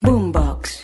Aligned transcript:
Boombox. 0.00 0.82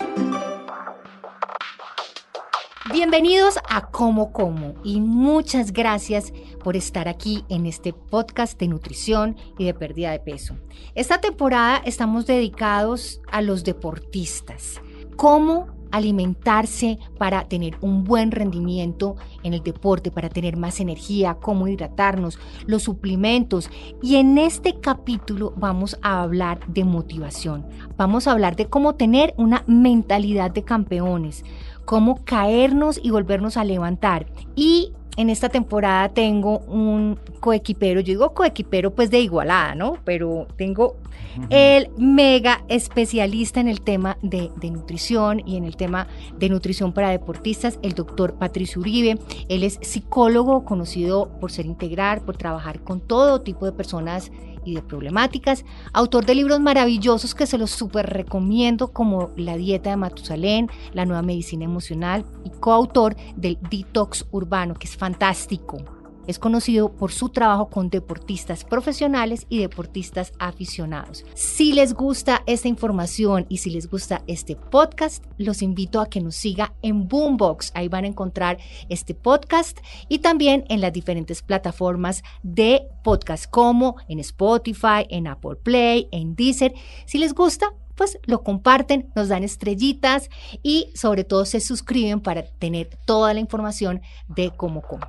Bienvenidos 2.93 3.59
a 3.68 3.91
Como 3.91 4.32
Como 4.32 4.75
y 4.82 5.00
muchas 5.00 5.72
gracias 5.72 6.32
por 6.63 6.77
estar 6.77 7.07
aquí 7.09 7.45
en 7.49 7.67
este 7.67 7.93
podcast 7.93 8.58
de 8.58 8.67
nutrición 8.67 9.36
y 9.57 9.67
de 9.67 9.75
pérdida 9.75 10.11
de 10.11 10.19
peso. 10.19 10.57
Esta 10.96 11.21
temporada 11.21 11.81
estamos 11.85 12.27
dedicados 12.27 13.21
a 13.31 13.41
los 13.41 13.63
deportistas. 13.63 14.81
¿Cómo 15.17 15.74
alimentarse 15.94 16.98
para 17.18 17.44
tener 17.44 17.76
un 17.80 18.02
buen 18.02 18.32
rendimiento 18.32 19.14
en 19.44 19.54
el 19.54 19.62
deporte, 19.62 20.11
para 20.11 20.29
tener 20.29 20.57
más 20.57 20.80
energía, 20.80 21.35
cómo 21.35 21.68
hidratarnos, 21.68 22.39
los 22.66 22.82
suplementos. 22.82 23.71
Y 24.02 24.16
en 24.16 24.36
este 24.36 24.80
capítulo 24.80 25.54
vamos 25.57 25.96
a 26.02 26.22
hablar 26.22 26.66
de 26.66 26.82
motivación. 26.82 27.64
Vamos 27.96 28.26
a 28.26 28.32
hablar 28.32 28.57
de 28.57 28.66
cómo 28.66 28.96
tener 28.96 29.35
una 29.36 29.62
mentalidad 29.68 30.50
de 30.50 30.64
campeones, 30.64 31.44
cómo 31.85 32.24
caernos 32.24 32.98
y 33.00 33.10
volvernos 33.10 33.56
a 33.56 33.62
levantar. 33.62 34.26
Y 34.56 34.92
en 35.16 35.30
esta 35.30 35.48
temporada 35.48 36.08
tengo 36.08 36.58
un 36.60 37.18
coequipero, 37.40 38.00
yo 38.00 38.12
digo 38.12 38.34
coequipero 38.34 38.94
pues 38.94 39.10
de 39.10 39.20
igualada, 39.20 39.74
¿no? 39.74 39.98
Pero 40.04 40.46
tengo 40.56 40.96
el 41.50 41.90
mega 41.96 42.64
especialista 42.68 43.60
en 43.60 43.68
el 43.68 43.80
tema 43.80 44.18
de, 44.22 44.50
de, 44.56 44.70
nutrición 44.70 45.42
y 45.46 45.56
en 45.56 45.64
el 45.64 45.76
tema 45.76 46.06
de 46.38 46.48
nutrición 46.48 46.92
para 46.92 47.10
deportistas, 47.10 47.78
el 47.82 47.92
doctor 47.92 48.34
Patricio 48.34 48.80
Uribe. 48.80 49.18
Él 49.48 49.64
es 49.64 49.78
psicólogo 49.82 50.64
conocido 50.64 51.30
por 51.40 51.50
ser 51.50 51.66
integral, 51.66 52.22
por 52.22 52.36
trabajar 52.36 52.80
con 52.80 53.00
todo 53.00 53.40
tipo 53.40 53.66
de 53.66 53.72
personas 53.72 54.30
y 54.64 54.74
de 54.74 54.82
problemáticas, 54.82 55.64
autor 55.92 56.26
de 56.26 56.34
libros 56.34 56.60
maravillosos 56.60 57.34
que 57.34 57.46
se 57.46 57.58
los 57.58 57.70
súper 57.70 58.06
recomiendo 58.06 58.92
como 58.92 59.30
La 59.36 59.56
dieta 59.56 59.90
de 59.90 59.96
Matusalén, 59.96 60.68
La 60.92 61.04
nueva 61.04 61.22
medicina 61.22 61.64
emocional 61.64 62.24
y 62.44 62.50
coautor 62.50 63.16
del 63.36 63.58
Detox 63.70 64.26
Urbano, 64.30 64.74
que 64.74 64.86
es 64.86 64.96
fantástico. 64.96 65.94
Es 66.27 66.39
conocido 66.39 66.92
por 66.92 67.12
su 67.12 67.28
trabajo 67.28 67.69
con 67.69 67.91
deportistas 67.91 68.64
profesionales 68.64 69.47
y 69.48 69.58
deportistas 69.58 70.33
aficionados. 70.39 71.25
Si 71.34 71.72
les 71.72 71.94
gusta 71.94 72.42
esta 72.47 72.69
información 72.69 73.47
y 73.48 73.58
si 73.58 73.70
les 73.70 73.89
gusta 73.89 74.22
este 74.27 74.56
podcast, 74.56 75.25
los 75.39 75.62
invito 75.62 76.00
a 76.00 76.08
que 76.08 76.20
nos 76.20 76.36
siga 76.36 76.75
en 76.83 77.08
Boombox. 77.08 77.72
Ahí 77.75 77.89
van 77.89 78.05
a 78.05 78.08
encontrar 78.08 78.58
este 78.89 79.14
podcast 79.14 79.78
y 80.08 80.20
también 80.20 80.64
en 80.69 80.81
las 80.81 80.92
diferentes 80.92 81.42
plataformas 81.42 82.22
de 82.42 82.88
podcast 83.03 83.50
como 83.50 83.97
en 84.09 84.19
Spotify, 84.20 85.06
en 85.11 85.27
Apple 85.27 85.56
Play, 85.62 86.09
en 86.12 86.34
Deezer. 86.34 86.75
Si 87.06 87.19
les 87.19 87.34
gusta, 87.34 87.75
pues 87.94 88.19
lo 88.25 88.42
comparten, 88.42 89.11
nos 89.14 89.28
dan 89.28 89.44
estrellitas 89.44 90.28
y 90.62 90.91
sobre 90.94 91.25
todo 91.25 91.44
se 91.44 91.61
suscriben 91.61 92.20
para 92.20 92.42
tener 92.42 92.91
toda 93.06 93.34
la 93.34 93.41
información 93.41 94.03
de 94.28 94.50
cómo 94.50 94.83
como. 94.83 95.06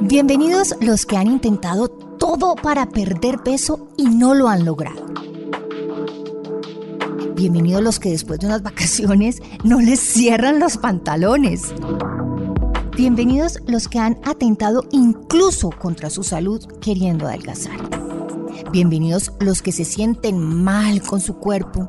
Bienvenidos 0.00 0.74
los 0.80 1.06
que 1.06 1.16
han 1.16 1.26
intentado 1.26 1.88
todo 1.88 2.54
para 2.54 2.88
perder 2.88 3.38
peso 3.42 3.88
y 3.96 4.04
no 4.04 4.34
lo 4.34 4.48
han 4.48 4.64
logrado. 4.64 5.06
Bienvenidos 7.34 7.82
los 7.82 8.00
que 8.00 8.10
después 8.10 8.40
de 8.40 8.46
unas 8.46 8.62
vacaciones 8.64 9.40
no 9.64 9.80
les 9.80 10.00
cierran 10.00 10.60
los 10.60 10.76
pantalones. 10.76 11.74
Bienvenidos 12.96 13.60
los 13.66 13.86
que 13.86 13.98
han 13.98 14.18
atentado 14.24 14.84
incluso 14.90 15.70
contra 15.70 16.10
su 16.10 16.24
salud 16.24 16.64
queriendo 16.80 17.28
adelgazar. 17.28 17.78
Bienvenidos 18.72 19.32
los 19.40 19.62
que 19.62 19.72
se 19.72 19.84
sienten 19.84 20.38
mal 20.38 21.00
con 21.02 21.20
su 21.20 21.36
cuerpo 21.36 21.88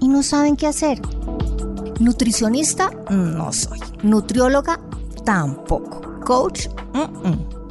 y 0.00 0.08
no 0.08 0.22
saben 0.22 0.56
qué 0.56 0.66
hacer. 0.66 1.00
Nutricionista 1.98 2.90
no 3.10 3.52
soy. 3.52 3.80
Nutrióloga 4.02 4.80
tampoco. 5.24 6.02
Coach, 6.24 6.68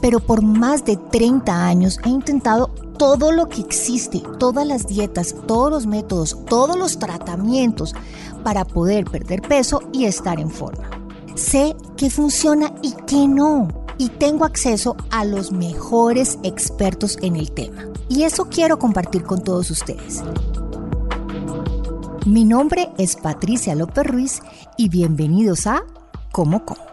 pero 0.01 0.19
por 0.19 0.41
más 0.41 0.85
de 0.85 0.97
30 0.97 1.65
años 1.65 1.97
he 2.05 2.09
intentado 2.09 2.67
todo 2.97 3.31
lo 3.31 3.49
que 3.49 3.61
existe, 3.61 4.21
todas 4.37 4.67
las 4.67 4.85
dietas, 4.85 5.35
todos 5.47 5.71
los 5.71 5.87
métodos, 5.87 6.37
todos 6.47 6.77
los 6.77 6.99
tratamientos 6.99 7.95
para 8.43 8.65
poder 8.65 9.05
perder 9.05 9.41
peso 9.41 9.81
y 9.91 10.05
estar 10.05 10.39
en 10.39 10.51
forma. 10.51 10.89
Sé 11.35 11.75
qué 11.97 12.09
funciona 12.09 12.73
y 12.81 12.93
qué 13.07 13.27
no. 13.27 13.67
Y 13.97 14.09
tengo 14.09 14.45
acceso 14.45 14.95
a 15.11 15.23
los 15.23 15.51
mejores 15.51 16.37
expertos 16.43 17.17
en 17.21 17.35
el 17.35 17.51
tema. 17.51 17.87
Y 18.09 18.23
eso 18.23 18.45
quiero 18.45 18.77
compartir 18.77 19.23
con 19.23 19.43
todos 19.43 19.71
ustedes. 19.71 20.23
Mi 22.25 22.45
nombre 22.45 22.91
es 22.97 23.15
Patricia 23.15 23.75
López 23.75 24.05
Ruiz 24.05 24.41
y 24.77 24.89
bienvenidos 24.89 25.67
a 25.67 25.83
Como 26.31 26.65
Como. 26.65 26.92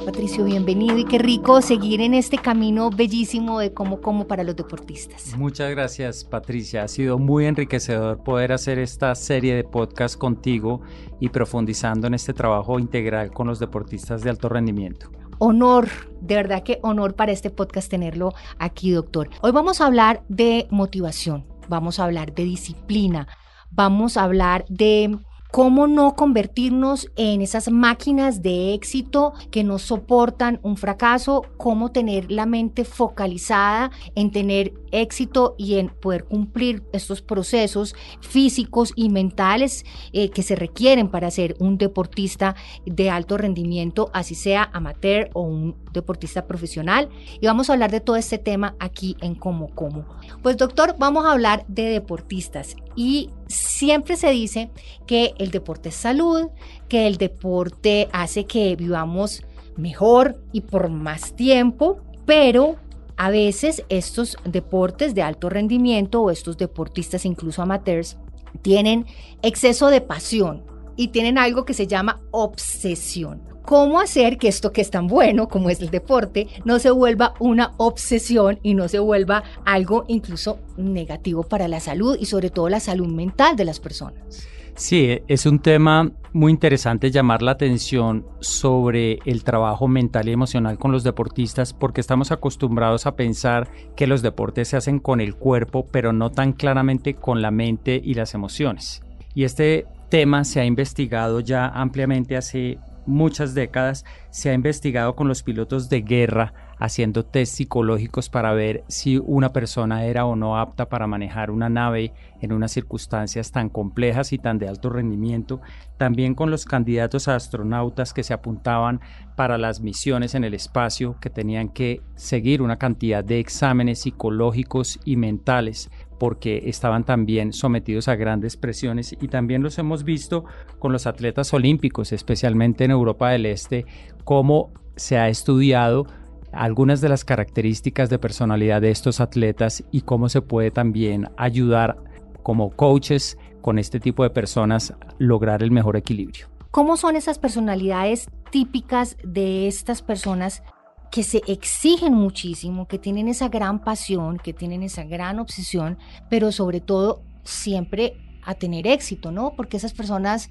Doctor 0.00 0.14
Patricio, 0.14 0.44
bienvenido 0.44 0.96
y 0.96 1.04
qué 1.04 1.18
rico 1.18 1.60
seguir 1.60 2.00
en 2.00 2.14
este 2.14 2.38
camino 2.38 2.88
bellísimo 2.88 3.58
de 3.58 3.74
cómo 3.74 4.00
como 4.00 4.26
para 4.26 4.44
los 4.44 4.56
deportistas. 4.56 5.36
Muchas 5.36 5.70
gracias 5.70 6.24
Patricia, 6.24 6.84
ha 6.84 6.88
sido 6.88 7.18
muy 7.18 7.44
enriquecedor 7.44 8.22
poder 8.22 8.52
hacer 8.52 8.78
esta 8.78 9.14
serie 9.14 9.54
de 9.54 9.62
podcast 9.62 10.16
contigo 10.16 10.80
y 11.20 11.28
profundizando 11.28 12.06
en 12.06 12.14
este 12.14 12.32
trabajo 12.32 12.78
integral 12.78 13.30
con 13.30 13.46
los 13.46 13.58
deportistas 13.58 14.22
de 14.22 14.30
alto 14.30 14.48
rendimiento 14.48 15.10
honor, 15.38 15.88
de 16.20 16.34
verdad 16.34 16.62
que 16.62 16.78
honor 16.82 17.14
para 17.14 17.32
este 17.32 17.50
podcast 17.50 17.90
tenerlo 17.90 18.32
aquí, 18.58 18.90
doctor. 18.90 19.28
Hoy 19.42 19.52
vamos 19.52 19.80
a 19.80 19.86
hablar 19.86 20.22
de 20.28 20.66
motivación, 20.70 21.46
vamos 21.68 21.98
a 21.98 22.04
hablar 22.04 22.34
de 22.34 22.44
disciplina, 22.44 23.26
vamos 23.70 24.16
a 24.18 24.24
hablar 24.24 24.64
de 24.68 25.18
cómo 25.50 25.86
no 25.86 26.14
convertirnos 26.14 27.10
en 27.16 27.42
esas 27.42 27.70
máquinas 27.70 28.42
de 28.42 28.74
éxito 28.74 29.32
que 29.50 29.64
no 29.64 29.78
soportan 29.78 30.60
un 30.62 30.76
fracaso, 30.76 31.42
cómo 31.56 31.90
tener 31.90 32.30
la 32.30 32.46
mente 32.46 32.84
focalizada 32.84 33.90
en 34.14 34.30
tener 34.30 34.72
éxito 34.92 35.54
y 35.58 35.76
en 35.76 35.88
poder 35.88 36.24
cumplir 36.24 36.82
estos 36.92 37.22
procesos 37.22 37.94
físicos 38.20 38.92
y 38.94 39.08
mentales 39.08 39.84
eh, 40.12 40.30
que 40.30 40.42
se 40.42 40.56
requieren 40.56 41.08
para 41.08 41.30
ser 41.30 41.56
un 41.58 41.78
deportista 41.78 42.54
de 42.86 43.10
alto 43.10 43.36
rendimiento, 43.36 44.10
así 44.12 44.34
sea 44.34 44.70
amateur 44.72 45.30
o 45.34 45.42
un 45.42 45.74
deportista 45.92 46.46
profesional. 46.46 47.08
Y 47.40 47.46
vamos 47.46 47.68
a 47.68 47.74
hablar 47.74 47.90
de 47.90 48.00
todo 48.00 48.16
este 48.16 48.38
tema 48.38 48.74
aquí 48.78 49.16
en 49.20 49.34
Como 49.34 49.74
Como. 49.74 50.04
Pues 50.42 50.56
doctor, 50.56 50.96
vamos 50.98 51.24
a 51.24 51.32
hablar 51.32 51.64
de 51.68 51.84
deportistas 51.84 52.76
y 52.96 53.30
siempre 53.48 54.16
se 54.16 54.30
dice 54.30 54.70
que 55.06 55.34
el 55.38 55.50
deporte 55.50 55.90
es 55.90 55.96
salud, 55.96 56.48
que 56.88 57.06
el 57.06 57.16
deporte 57.16 58.08
hace 58.12 58.46
que 58.46 58.76
vivamos 58.76 59.42
mejor 59.76 60.42
y 60.52 60.62
por 60.62 60.88
más 60.88 61.34
tiempo, 61.34 62.00
pero 62.26 62.76
a 63.16 63.30
veces 63.30 63.84
estos 63.88 64.36
deportes 64.44 65.14
de 65.14 65.22
alto 65.22 65.50
rendimiento 65.50 66.22
o 66.22 66.30
estos 66.30 66.56
deportistas 66.56 67.24
incluso 67.24 67.62
amateurs 67.62 68.16
tienen 68.62 69.06
exceso 69.42 69.88
de 69.88 70.00
pasión 70.00 70.64
y 70.96 71.08
tienen 71.08 71.38
algo 71.38 71.64
que 71.64 71.74
se 71.74 71.86
llama 71.86 72.20
obsesión. 72.30 73.49
¿Cómo 73.64 74.00
hacer 74.00 74.38
que 74.38 74.48
esto 74.48 74.72
que 74.72 74.80
es 74.80 74.90
tan 74.90 75.06
bueno 75.06 75.48
como 75.48 75.70
es 75.70 75.80
el 75.80 75.90
deporte 75.90 76.48
no 76.64 76.78
se 76.78 76.90
vuelva 76.90 77.34
una 77.38 77.72
obsesión 77.76 78.58
y 78.62 78.74
no 78.74 78.88
se 78.88 78.98
vuelva 78.98 79.44
algo 79.64 80.04
incluso 80.08 80.58
negativo 80.76 81.42
para 81.42 81.68
la 81.68 81.80
salud 81.80 82.16
y 82.18 82.26
sobre 82.26 82.50
todo 82.50 82.68
la 82.68 82.80
salud 82.80 83.06
mental 83.06 83.56
de 83.56 83.64
las 83.64 83.78
personas? 83.78 84.48
Sí, 84.74 85.18
es 85.28 85.44
un 85.44 85.58
tema 85.58 86.10
muy 86.32 86.52
interesante 86.52 87.10
llamar 87.10 87.42
la 87.42 87.50
atención 87.50 88.24
sobre 88.40 89.18
el 89.26 89.44
trabajo 89.44 89.88
mental 89.88 90.28
y 90.28 90.32
emocional 90.32 90.78
con 90.78 90.90
los 90.90 91.04
deportistas 91.04 91.74
porque 91.74 92.00
estamos 92.00 92.32
acostumbrados 92.32 93.06
a 93.06 93.14
pensar 93.14 93.68
que 93.94 94.06
los 94.06 94.22
deportes 94.22 94.68
se 94.68 94.78
hacen 94.78 94.98
con 94.98 95.20
el 95.20 95.34
cuerpo 95.34 95.86
pero 95.90 96.12
no 96.12 96.30
tan 96.30 96.54
claramente 96.54 97.14
con 97.14 97.42
la 97.42 97.50
mente 97.50 98.00
y 98.02 98.14
las 98.14 98.32
emociones. 98.34 99.02
Y 99.34 99.44
este 99.44 99.86
tema 100.08 100.44
se 100.44 100.60
ha 100.60 100.64
investigado 100.64 101.40
ya 101.40 101.66
ampliamente 101.66 102.36
hace 102.36 102.78
muchas 103.10 103.54
décadas, 103.54 104.04
se 104.30 104.50
ha 104.50 104.54
investigado 104.54 105.14
con 105.14 105.28
los 105.28 105.42
pilotos 105.42 105.88
de 105.90 106.00
guerra 106.00 106.54
haciendo 106.78 107.26
test 107.26 107.56
psicológicos 107.56 108.30
para 108.30 108.54
ver 108.54 108.84
si 108.88 109.18
una 109.18 109.52
persona 109.52 110.06
era 110.06 110.24
o 110.24 110.34
no 110.34 110.58
apta 110.58 110.88
para 110.88 111.06
manejar 111.06 111.50
una 111.50 111.68
nave 111.68 112.14
en 112.40 112.52
unas 112.52 112.72
circunstancias 112.72 113.52
tan 113.52 113.68
complejas 113.68 114.32
y 114.32 114.38
tan 114.38 114.58
de 114.58 114.66
alto 114.66 114.88
rendimiento, 114.88 115.60
también 115.98 116.34
con 116.34 116.50
los 116.50 116.64
candidatos 116.64 117.28
a 117.28 117.36
astronautas 117.36 118.14
que 118.14 118.22
se 118.22 118.32
apuntaban 118.32 119.00
para 119.36 119.58
las 119.58 119.80
misiones 119.80 120.34
en 120.34 120.44
el 120.44 120.54
espacio, 120.54 121.16
que 121.20 121.28
tenían 121.28 121.68
que 121.68 122.00
seguir 122.14 122.62
una 122.62 122.78
cantidad 122.78 123.22
de 123.22 123.40
exámenes 123.40 124.00
psicológicos 124.00 124.98
y 125.04 125.16
mentales 125.16 125.90
porque 126.20 126.64
estaban 126.66 127.04
también 127.04 127.54
sometidos 127.54 128.06
a 128.06 128.14
grandes 128.14 128.58
presiones 128.58 129.16
y 129.18 129.28
también 129.28 129.62
los 129.62 129.78
hemos 129.78 130.04
visto 130.04 130.44
con 130.78 130.92
los 130.92 131.06
atletas 131.06 131.54
olímpicos, 131.54 132.12
especialmente 132.12 132.84
en 132.84 132.90
Europa 132.90 133.30
del 133.30 133.46
Este, 133.46 133.86
cómo 134.24 134.70
se 134.96 135.16
ha 135.16 135.30
estudiado 135.30 136.06
algunas 136.52 137.00
de 137.00 137.08
las 137.08 137.24
características 137.24 138.10
de 138.10 138.18
personalidad 138.18 138.82
de 138.82 138.90
estos 138.90 139.18
atletas 139.18 139.82
y 139.90 140.02
cómo 140.02 140.28
se 140.28 140.42
puede 140.42 140.70
también 140.70 141.26
ayudar 141.38 141.96
como 142.42 142.68
coaches 142.68 143.38
con 143.62 143.78
este 143.78 143.98
tipo 143.98 144.22
de 144.22 144.28
personas 144.28 144.92
lograr 145.18 145.62
el 145.62 145.70
mejor 145.70 145.96
equilibrio. 145.96 146.48
¿Cómo 146.70 146.98
son 146.98 147.16
esas 147.16 147.38
personalidades 147.38 148.28
típicas 148.50 149.16
de 149.24 149.68
estas 149.68 150.02
personas 150.02 150.62
que 151.10 151.22
se 151.22 151.42
exigen 151.46 152.14
muchísimo, 152.14 152.86
que 152.86 152.98
tienen 152.98 153.28
esa 153.28 153.48
gran 153.48 153.82
pasión, 153.82 154.38
que 154.38 154.52
tienen 154.52 154.82
esa 154.82 155.04
gran 155.04 155.38
obsesión, 155.38 155.98
pero 156.28 156.52
sobre 156.52 156.80
todo 156.80 157.22
siempre 157.44 158.16
a 158.44 158.54
tener 158.54 158.86
éxito, 158.86 159.32
¿no? 159.32 159.54
Porque 159.56 159.76
esas 159.76 159.92
personas 159.92 160.50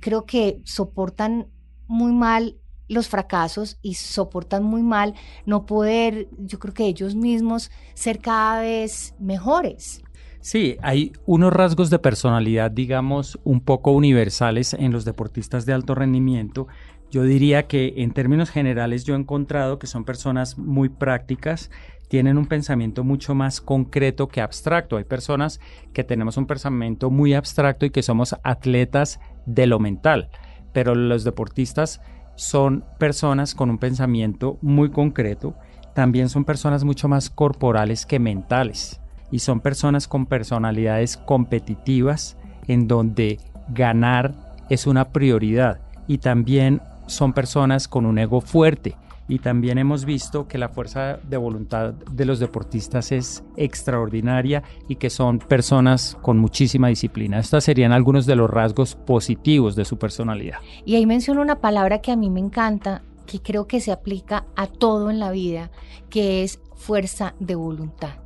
creo 0.00 0.24
que 0.24 0.60
soportan 0.64 1.48
muy 1.86 2.12
mal 2.12 2.56
los 2.88 3.08
fracasos 3.08 3.78
y 3.82 3.94
soportan 3.94 4.62
muy 4.62 4.82
mal 4.82 5.14
no 5.46 5.64
poder, 5.64 6.28
yo 6.38 6.58
creo 6.58 6.74
que 6.74 6.86
ellos 6.86 7.14
mismos, 7.14 7.70
ser 7.94 8.18
cada 8.18 8.60
vez 8.60 9.14
mejores. 9.18 10.02
Sí, 10.40 10.76
hay 10.82 11.12
unos 11.24 11.54
rasgos 11.54 11.88
de 11.88 11.98
personalidad, 11.98 12.70
digamos, 12.70 13.38
un 13.44 13.62
poco 13.62 13.92
universales 13.92 14.74
en 14.74 14.92
los 14.92 15.06
deportistas 15.06 15.64
de 15.64 15.72
alto 15.72 15.94
rendimiento. 15.94 16.66
Yo 17.14 17.22
diría 17.22 17.68
que 17.68 17.94
en 17.98 18.10
términos 18.10 18.50
generales 18.50 19.04
yo 19.04 19.14
he 19.14 19.16
encontrado 19.16 19.78
que 19.78 19.86
son 19.86 20.04
personas 20.04 20.58
muy 20.58 20.88
prácticas, 20.88 21.70
tienen 22.08 22.36
un 22.36 22.46
pensamiento 22.46 23.04
mucho 23.04 23.36
más 23.36 23.60
concreto 23.60 24.26
que 24.26 24.40
abstracto. 24.40 24.96
Hay 24.96 25.04
personas 25.04 25.60
que 25.92 26.02
tenemos 26.02 26.38
un 26.38 26.48
pensamiento 26.48 27.10
muy 27.10 27.32
abstracto 27.32 27.86
y 27.86 27.90
que 27.90 28.02
somos 28.02 28.34
atletas 28.42 29.20
de 29.46 29.68
lo 29.68 29.78
mental, 29.78 30.28
pero 30.72 30.96
los 30.96 31.22
deportistas 31.22 32.00
son 32.34 32.84
personas 32.98 33.54
con 33.54 33.70
un 33.70 33.78
pensamiento 33.78 34.58
muy 34.60 34.90
concreto, 34.90 35.54
también 35.94 36.28
son 36.28 36.44
personas 36.44 36.82
mucho 36.82 37.06
más 37.06 37.30
corporales 37.30 38.06
que 38.06 38.18
mentales 38.18 39.00
y 39.30 39.38
son 39.38 39.60
personas 39.60 40.08
con 40.08 40.26
personalidades 40.26 41.16
competitivas 41.16 42.36
en 42.66 42.88
donde 42.88 43.38
ganar 43.68 44.34
es 44.68 44.88
una 44.88 45.10
prioridad 45.10 45.80
y 46.08 46.18
también 46.18 46.80
son 47.06 47.32
personas 47.32 47.88
con 47.88 48.06
un 48.06 48.18
ego 48.18 48.40
fuerte 48.40 48.96
y 49.28 49.38
también 49.38 49.78
hemos 49.78 50.04
visto 50.04 50.46
que 50.46 50.58
la 50.58 50.68
fuerza 50.68 51.18
de 51.22 51.36
voluntad 51.36 51.94
de 51.94 52.24
los 52.24 52.38
deportistas 52.38 53.10
es 53.12 53.42
extraordinaria 53.56 54.62
y 54.88 54.96
que 54.96 55.10
son 55.10 55.38
personas 55.38 56.16
con 56.20 56.38
muchísima 56.38 56.88
disciplina. 56.88 57.38
Estos 57.38 57.64
serían 57.64 57.92
algunos 57.92 58.26
de 58.26 58.36
los 58.36 58.50
rasgos 58.50 58.94
positivos 58.94 59.76
de 59.76 59.84
su 59.84 59.98
personalidad. 59.98 60.58
Y 60.84 60.96
ahí 60.96 61.06
menciono 61.06 61.40
una 61.40 61.60
palabra 61.60 62.00
que 62.00 62.12
a 62.12 62.16
mí 62.16 62.28
me 62.28 62.40
encanta, 62.40 63.02
que 63.26 63.40
creo 63.40 63.66
que 63.66 63.80
se 63.80 63.92
aplica 63.92 64.44
a 64.56 64.66
todo 64.66 65.10
en 65.10 65.18
la 65.18 65.30
vida, 65.30 65.70
que 66.10 66.42
es 66.42 66.60
fuerza 66.74 67.34
de 67.40 67.54
voluntad. 67.54 68.16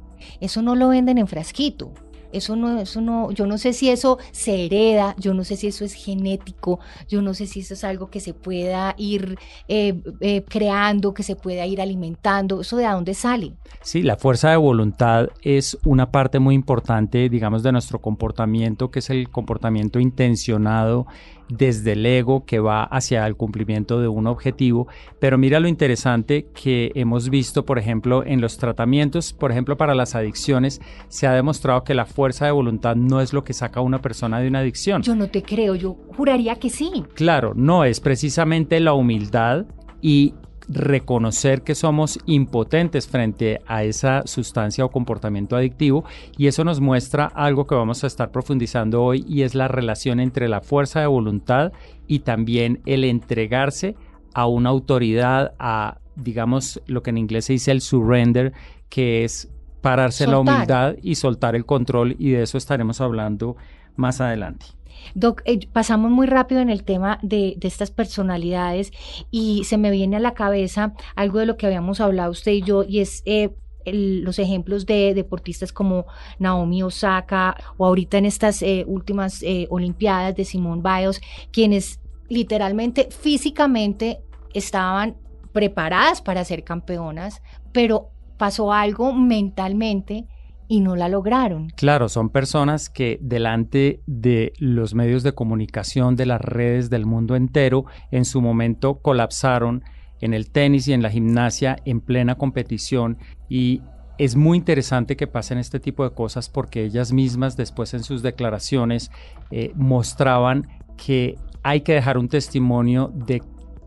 Eso 0.41 0.63
no 0.63 0.75
lo 0.75 0.89
venden 0.89 1.19
en 1.19 1.29
frasquito. 1.29 1.93
Eso 2.33 2.57
no, 2.57 2.81
eso 2.81 3.01
no, 3.01 3.31
yo 3.31 3.47
no 3.47 3.59
sé 3.59 3.73
si 3.73 3.91
eso 3.91 4.19
se 4.33 4.67
hereda, 4.67 5.15
yo 5.19 5.35
no 5.35 5.45
sé 5.45 5.57
si 5.57 5.69
eso 5.69 5.85
es 5.85 5.95
genético, 5.95 6.81
yo 7.09 7.23
no 7.23 7.35
sé 7.35 7.47
si 7.47 7.61
eso 7.61 7.75
es 7.75 7.85
algo 7.85 8.11
que 8.11 8.21
se 8.21 8.35
pueda 8.35 8.95
ir 8.99 9.39
eh, 9.69 10.01
eh, 10.21 10.45
creando, 10.49 11.15
que 11.15 11.23
se 11.23 11.37
pueda 11.37 11.67
ir 11.67 11.81
alimentando, 11.81 12.61
eso 12.61 12.77
de 12.77 12.87
dónde 12.87 13.15
sale. 13.15 13.55
Sí, 13.83 14.03
la 14.03 14.17
fuerza 14.17 14.51
de 14.51 14.57
voluntad 14.57 15.29
es 15.43 15.79
una 15.85 16.11
parte 16.11 16.39
muy 16.39 16.55
importante, 16.55 17.29
digamos, 17.29 17.63
de 17.63 17.73
nuestro 17.73 18.01
comportamiento, 18.01 18.91
que 18.91 18.99
es 18.99 19.11
el 19.11 19.31
comportamiento 19.31 20.01
intencionado 20.01 21.07
desde 21.49 21.93
el 21.93 22.05
ego 22.05 22.45
que 22.45 22.59
va 22.59 22.85
hacia 22.85 23.27
el 23.27 23.37
cumplimiento 23.37 24.01
de 24.01 24.09
un 24.09 24.27
objetivo. 24.27 24.89
Pero 25.19 25.39
mira 25.39 25.61
lo 25.61 25.69
interesante 25.69 26.49
que 26.55 26.93
hemos 26.95 27.31
visto, 27.31 27.65
por 27.65 27.79
ejemplo, 27.79 28.25
en 28.25 28.41
los 28.41 28.59
tratamientos, 28.59 29.33
por 29.33 29.51
ejemplo, 29.51 29.77
para 29.77 29.95
las 29.95 30.15
adicciones, 30.15 30.81
se 31.09 31.27
ha 31.27 31.33
demostrado 31.33 31.85
que 31.85 31.95
la 31.95 32.07
fuerza 32.07 32.47
de 32.47 32.53
voluntad 32.53 32.97
no 32.97 33.21
es 33.21 33.33
lo 33.33 33.45
que 33.45 33.53
saca 33.53 33.81
a 33.81 33.83
una 33.83 34.01
persona 34.01 34.41
de 34.41 34.49
una 34.49 34.61
adicción. 34.61 35.03
Yo 35.03 35.15
no 35.15 35.29
te 35.29 35.43
creo, 35.43 35.75
yo 35.75 35.97
juraría 36.17 36.57
que 36.57 36.71
sí. 36.71 37.05
Claro, 37.15 37.53
no, 37.55 37.85
es 37.85 38.01
precisamente 38.01 38.81
la 38.81 38.93
humildad 38.93 39.67
y 40.01 40.35
reconocer 40.69 41.63
que 41.63 41.75
somos 41.75 42.19
impotentes 42.27 43.09
frente 43.09 43.61
a 43.67 43.85
esa 43.85 44.23
sustancia 44.27 44.85
o 44.85 44.91
comportamiento 44.91 45.57
adictivo 45.57 46.05
y 46.37 46.47
eso 46.47 46.63
nos 46.63 46.81
muestra 46.81 47.25
algo 47.27 47.67
que 47.67 47.75
vamos 47.75 48.05
a 48.05 48.07
estar 48.07 48.31
profundizando 48.31 49.03
hoy 49.03 49.25
y 49.27 49.43
es 49.43 49.55
la 49.55 49.69
relación 49.69 50.21
entre 50.21 50.49
la 50.49 50.61
fuerza 50.61 51.01
de 51.01 51.07
voluntad 51.07 51.73
y 52.07 52.21
también 52.21 52.83
el 52.85 53.05
entregarse 53.05 53.97
a 54.35 54.47
una 54.47 54.69
autoridad, 54.69 55.55
a 55.59 55.99
digamos 56.17 56.83
lo 56.87 57.03
que 57.03 57.11
en 57.11 57.19
inglés 57.19 57.47
se 57.47 57.55
dice 57.55 57.71
el 57.71 57.81
surrender, 57.81 58.53
que 58.91 59.25
es 59.25 59.51
pararse 59.81 60.27
la 60.27 60.39
humildad 60.39 60.97
y 61.03 61.15
soltar 61.15 61.55
el 61.55 61.65
control 61.65 62.15
y 62.19 62.31
de 62.31 62.43
eso 62.43 62.59
estaremos 62.59 63.01
hablando 63.01 63.57
más 63.97 64.21
adelante. 64.21 64.67
Doc, 65.15 65.43
eh, 65.45 65.61
pasamos 65.73 66.11
muy 66.11 66.27
rápido 66.27 66.61
en 66.61 66.71
el 66.71 66.85
tema 66.85 67.19
de, 67.23 67.57
estas 67.63 67.91
personalidades 67.91 68.93
y 69.31 69.65
se 69.65 69.77
me 69.79 69.91
viene 69.91 70.17
a 70.17 70.21
la 70.21 70.35
cabeza 70.35 70.95
algo 71.17 71.39
de 71.39 71.47
lo 71.47 71.57
que 71.57 71.67
habíamos 71.67 72.01
hablado 72.01 72.31
usted 72.31 72.53
y 72.53 72.63
yo 72.63 72.85
y 72.85 73.01
es... 73.01 73.23
Eh, 73.27 73.51
los 73.91 74.39
ejemplos 74.39 74.85
de 74.85 75.15
deportistas 75.15 75.73
como 75.73 76.05
Naomi 76.39 76.83
Osaka 76.83 77.57
o 77.79 77.87
ahorita 77.87 78.19
en 78.19 78.27
estas 78.27 78.61
eh, 78.61 78.85
últimas 78.87 79.43
Olimpiadas 79.71 80.37
de 80.37 80.45
Simone 80.45 80.83
Biles, 80.83 81.23
quienes 81.53 81.99
literalmente 82.29 83.09
físicamente 83.11 84.21
estaban 84.53 85.17
preparadas 85.53 86.21
para 86.21 86.45
ser 86.45 86.65
campeonas, 86.65 87.41
pero 87.73 88.11
pasó 88.37 88.75
algo 88.75 89.15
mentalmente 89.15 90.27
y 90.69 90.81
no 90.81 90.95
la 90.95 91.09
lograron. 91.09 91.71
Claro, 91.71 92.09
son 92.09 92.29
personas 92.29 92.91
que 92.91 93.19
delante 93.23 94.03
de 94.07 94.53
los 94.59 94.95
medios 94.95 95.23
de 95.23 95.33
comunicación, 95.33 96.15
de 96.15 96.27
las 96.27 96.41
redes 96.41 96.91
del 96.91 97.07
mundo 97.07 97.35
entero, 97.35 97.87
en 98.11 98.25
su 98.25 98.41
momento 98.41 99.01
colapsaron 99.01 99.83
en 100.21 100.35
el 100.35 100.51
tenis 100.51 100.87
y 100.89 100.93
en 100.93 101.03
la 101.03 101.11
gimnasia 101.11 101.77
en 101.85 102.01
plena 102.01 102.35
competición 102.37 103.19
y 103.49 103.83
es 104.19 104.35
muy 104.35 104.59
interesante 104.59 105.17
que 105.17 105.29
pasen 105.29 105.59
este 105.59 105.79
tipo 105.79 106.03
de 106.03 106.11
cosas 106.11 106.49
porque 106.49 106.85
ellas 106.85 107.13
mismas 107.13 107.57
después 107.57 107.95
en 107.95 108.03
sus 108.03 108.21
declaraciones 108.21 109.13
eh, 109.53 109.71
mostraban 109.77 110.67
que 110.97 111.37
hay 111.63 111.83
que 111.83 111.95
dejar 111.95 112.19
un 112.19 112.29
testimonio 112.29 113.13
de 113.15 113.43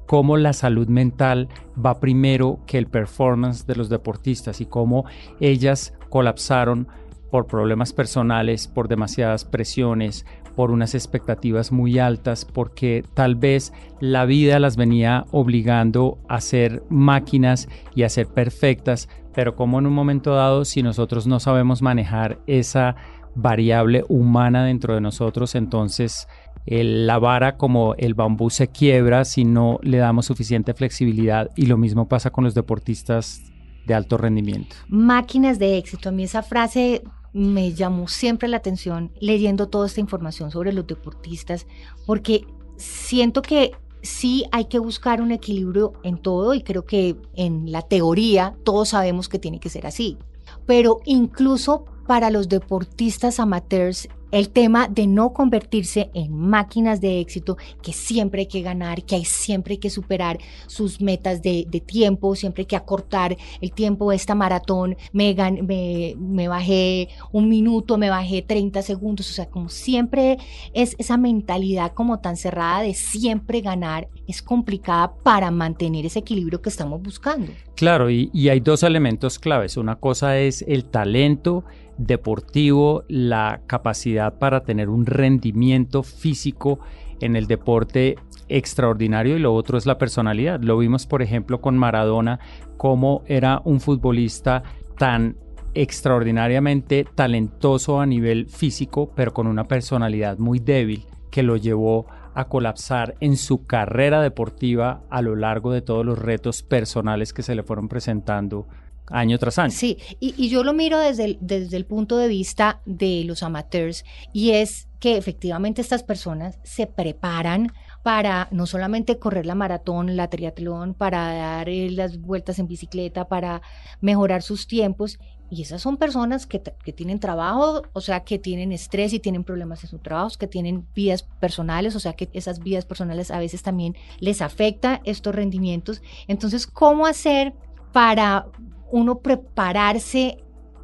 cómo 0.08 0.38
la 0.38 0.54
salud 0.54 0.88
mental 0.88 1.50
va 1.74 2.00
primero 2.00 2.60
que 2.66 2.78
el 2.78 2.88
performance 2.88 3.66
de 3.66 3.76
los 3.76 3.90
deportistas 3.90 4.62
y 4.62 4.66
cómo 4.66 5.06
ellas 5.42 5.94
colapsaron 6.12 6.88
por 7.32 7.48
problemas 7.48 7.94
personales, 7.94 8.68
por 8.68 8.88
demasiadas 8.88 9.46
presiones, 9.46 10.26
por 10.56 10.70
unas 10.70 10.94
expectativas 10.94 11.72
muy 11.72 11.98
altas, 11.98 12.46
porque 12.46 13.04
tal 13.16 13.36
vez 13.36 13.74
la 14.00 14.26
vida 14.26 14.60
las 14.60 14.76
venía 14.76 15.26
obligando 15.32 16.20
a 16.28 16.42
ser 16.42 16.84
máquinas 16.90 17.70
y 17.96 18.04
a 18.04 18.10
ser 18.10 18.28
perfectas, 18.28 19.10
pero 19.34 19.56
como 19.56 19.80
en 19.80 19.88
un 19.88 19.94
momento 19.94 20.36
dado, 20.36 20.66
si 20.66 20.84
nosotros 20.84 21.26
no 21.26 21.40
sabemos 21.40 21.82
manejar 21.82 22.40
esa 22.48 22.98
variable 23.34 24.04
humana 24.10 24.66
dentro 24.66 24.94
de 24.94 25.02
nosotros, 25.02 25.56
entonces 25.56 26.28
la 26.66 27.18
vara 27.18 27.58
como 27.58 27.96
el 27.96 28.14
bambú 28.14 28.50
se 28.50 28.68
quiebra 28.68 29.26
si 29.26 29.46
no 29.46 29.80
le 29.82 29.98
damos 29.98 30.26
suficiente 30.26 30.74
flexibilidad 30.74 31.50
y 31.56 31.66
lo 31.66 31.78
mismo 31.78 32.08
pasa 32.08 32.30
con 32.30 32.44
los 32.44 32.54
deportistas 32.54 33.51
de 33.86 33.94
alto 33.94 34.18
rendimiento. 34.18 34.76
Máquinas 34.88 35.60
de 35.60 35.78
éxito. 35.78 36.10
A 36.10 36.12
mí 36.12 36.24
esa 36.24 36.44
frase 36.44 37.04
me 37.34 37.74
llamó 37.74 38.08
siempre 38.08 38.48
la 38.48 38.58
atención 38.58 39.12
leyendo 39.20 39.68
toda 39.68 39.88
esta 39.88 40.02
información 40.02 40.52
sobre 40.52 40.74
los 40.74 40.86
deportistas, 40.86 41.66
porque 42.06 42.46
siento 42.78 43.42
que 43.42 43.72
sí 44.02 44.46
hay 44.52 44.66
que 44.66 44.80
buscar 44.80 45.22
un 45.22 45.32
equilibrio 45.32 45.94
en 46.04 46.18
todo 46.18 46.54
y 46.54 46.64
creo 46.64 46.86
que 46.86 47.16
en 47.36 47.72
la 47.72 47.82
teoría 47.84 48.56
todos 48.64 48.90
sabemos 48.90 49.30
que 49.30 49.40
tiene 49.40 49.60
que 49.60 49.70
ser 49.70 49.86
así. 49.86 50.18
Pero 50.66 51.00
incluso 51.06 51.86
para 52.08 52.30
los 52.30 52.50
deportistas 52.50 53.40
amateurs 53.40 54.10
el 54.32 54.50
tema 54.50 54.88
de 54.88 55.08
no 55.08 55.34
convertirse 55.34 56.10
en 56.14 56.34
máquinas 56.36 57.02
de 57.02 57.20
éxito, 57.20 57.58
que 57.82 57.94
siempre 57.94 58.42
hay 58.42 58.48
que 58.48 58.62
ganar, 58.62 59.04
que 59.04 59.16
hay, 59.16 59.26
siempre 59.26 59.78
que 59.78 59.90
superar 59.90 60.40
sus 60.68 61.02
metas 61.02 61.42
de, 61.42 61.66
tiempo, 61.86 62.36
siempre 62.36 62.62
hay 62.62 62.68
que 62.68 62.76
acortar 62.76 63.36
el 63.60 63.72
tiempo 63.72 64.12
de 64.12 64.16
esta 64.16 64.36
maratón, 64.36 64.96
me, 65.12 65.36
me, 65.64 66.16
me 66.18 66.48
bajé 66.48 67.10
un 67.32 67.50
minuto, 67.50 67.98
me 67.98 68.10
bajé 68.10 68.42
30 68.42 68.82
segundos, 68.82 69.30
o 69.30 69.34
sea, 69.34 69.50
como 69.50 69.70
siempre 69.70 70.38
es 70.74 70.96
esa 71.00 71.18
mentalidad 71.18 71.94
como 71.94 72.20
tan 72.20 72.38
cerrada 72.38 72.82
de 72.82 72.94
siempre 72.94 73.62
ganar, 73.62 74.08
es 74.28 74.42
complicada 74.42 75.14
para 75.24 75.52
mantener 75.52 76.06
ese 76.06 76.20
equilibrio 76.20 76.62
que 76.62 76.70
estamos 76.70 77.02
buscando. 77.02 77.52
Claro, 77.76 78.10
y, 78.10 78.30
y 78.34 78.50
hay 78.50 78.60
dos 78.60 78.84
elementos 78.84 79.40
claves. 79.40 79.78
Una 79.78 79.96
cosa 79.96 80.38
es 80.38 80.64
el 80.68 80.86
talento 80.86 81.64
deportivo, 81.98 83.04
la 83.08 83.62
capacidad 83.68 84.21
para 84.30 84.64
tener 84.64 84.90
un 84.90 85.08
rendimiento 85.08 86.04
físico 86.04 86.80
en 87.20 87.36
el 87.36 87.48
deporte 87.48 88.18
extraordinario 88.50 89.38
y 89.38 89.40
lo 89.40 89.54
otro 89.56 89.78
es 89.78 89.86
la 89.86 89.98
personalidad. 89.98 90.62
Lo 90.62 90.78
vimos, 90.78 91.08
por 91.08 91.22
ejemplo, 91.22 91.62
con 91.62 91.78
Maradona, 91.78 92.40
cómo 92.78 93.24
era 93.26 93.62
un 93.64 93.80
futbolista 93.80 94.64
tan 94.98 95.38
extraordinariamente 95.74 97.06
talentoso 97.16 98.02
a 98.02 98.06
nivel 98.06 98.48
físico, 98.48 99.12
pero 99.16 99.34
con 99.34 99.48
una 99.48 99.68
personalidad 99.68 100.38
muy 100.38 100.60
débil 100.60 101.06
que 101.30 101.44
lo 101.44 101.56
llevó 101.56 102.08
a 102.34 102.46
colapsar 102.48 103.16
en 103.20 103.38
su 103.38 103.66
carrera 103.66 104.22
deportiva 104.22 105.02
a 105.10 105.22
lo 105.22 105.36
largo 105.36 105.72
de 105.72 105.82
todos 105.82 106.06
los 106.06 106.20
retos 106.20 106.64
personales 106.64 107.34
que 107.34 107.44
se 107.44 107.56
le 107.56 107.64
fueron 107.64 107.88
presentando 107.88 108.68
año 109.12 109.38
tras 109.38 109.60
año. 109.60 109.72
Sí, 109.72 109.98
y, 110.20 110.50
yo 110.50 110.64
lo 110.64 110.74
miro 110.74 111.00
desde 111.00 111.26
el, 111.26 111.38
desde 111.42 111.78
el 111.78 111.86
punto 111.86 112.18
de 112.18 112.28
vista 112.28 112.82
de 112.86 113.24
los 113.26 113.44
amateurs 113.44 114.04
y 114.34 114.52
es 114.52 114.88
que 115.00 115.18
efectivamente 115.18 115.82
estas 115.82 116.04
personas 116.04 116.60
se 116.64 116.86
preparan 116.86 117.74
para 118.04 118.48
no 118.52 118.68
solamente 118.68 119.18
correr 119.18 119.46
la 119.46 119.56
maratón, 119.56 120.16
la 120.16 120.30
triatlón, 120.30 120.94
para 120.94 121.34
dar 121.34 121.70
eh, 121.70 121.90
las 121.90 122.20
vueltas 122.20 122.60
en 122.60 122.68
bicicleta, 122.68 123.28
para 123.28 123.62
mejorar 124.00 124.44
sus 124.44 124.68
tiempos. 124.68 125.20
Y 125.50 125.64
esas 125.64 125.82
son 125.82 125.98
personas 125.98 126.46
que, 126.46 126.62
que, 126.62 126.94
tienen 126.94 127.20
trabajo, 127.20 127.82
o 127.94 128.02
sea, 128.02 128.24
que 128.24 128.40
tienen 128.40 128.72
estrés 128.72 129.12
y 129.12 129.20
tienen 129.20 129.44
problemas 129.44 129.84
en 129.84 129.90
sus 129.90 130.02
trabajos, 130.02 130.38
que 130.38 130.48
tienen 130.48 130.88
vidas 130.96 131.24
personales, 131.24 131.96
o 131.96 132.00
sea, 132.00 132.14
que 132.14 132.30
esas 132.34 132.60
vidas 132.60 132.86
personales 132.86 133.32
a 133.32 133.40
veces 133.40 133.62
también 133.62 133.96
les 134.20 134.42
afecta 134.42 135.02
estos 135.04 135.36
rendimientos. 135.36 136.02
Entonces, 136.28 136.68
¿cómo 136.68 137.06
hacer 137.06 137.54
para 137.92 138.46
uno 138.92 139.20
prepararse 139.20 140.38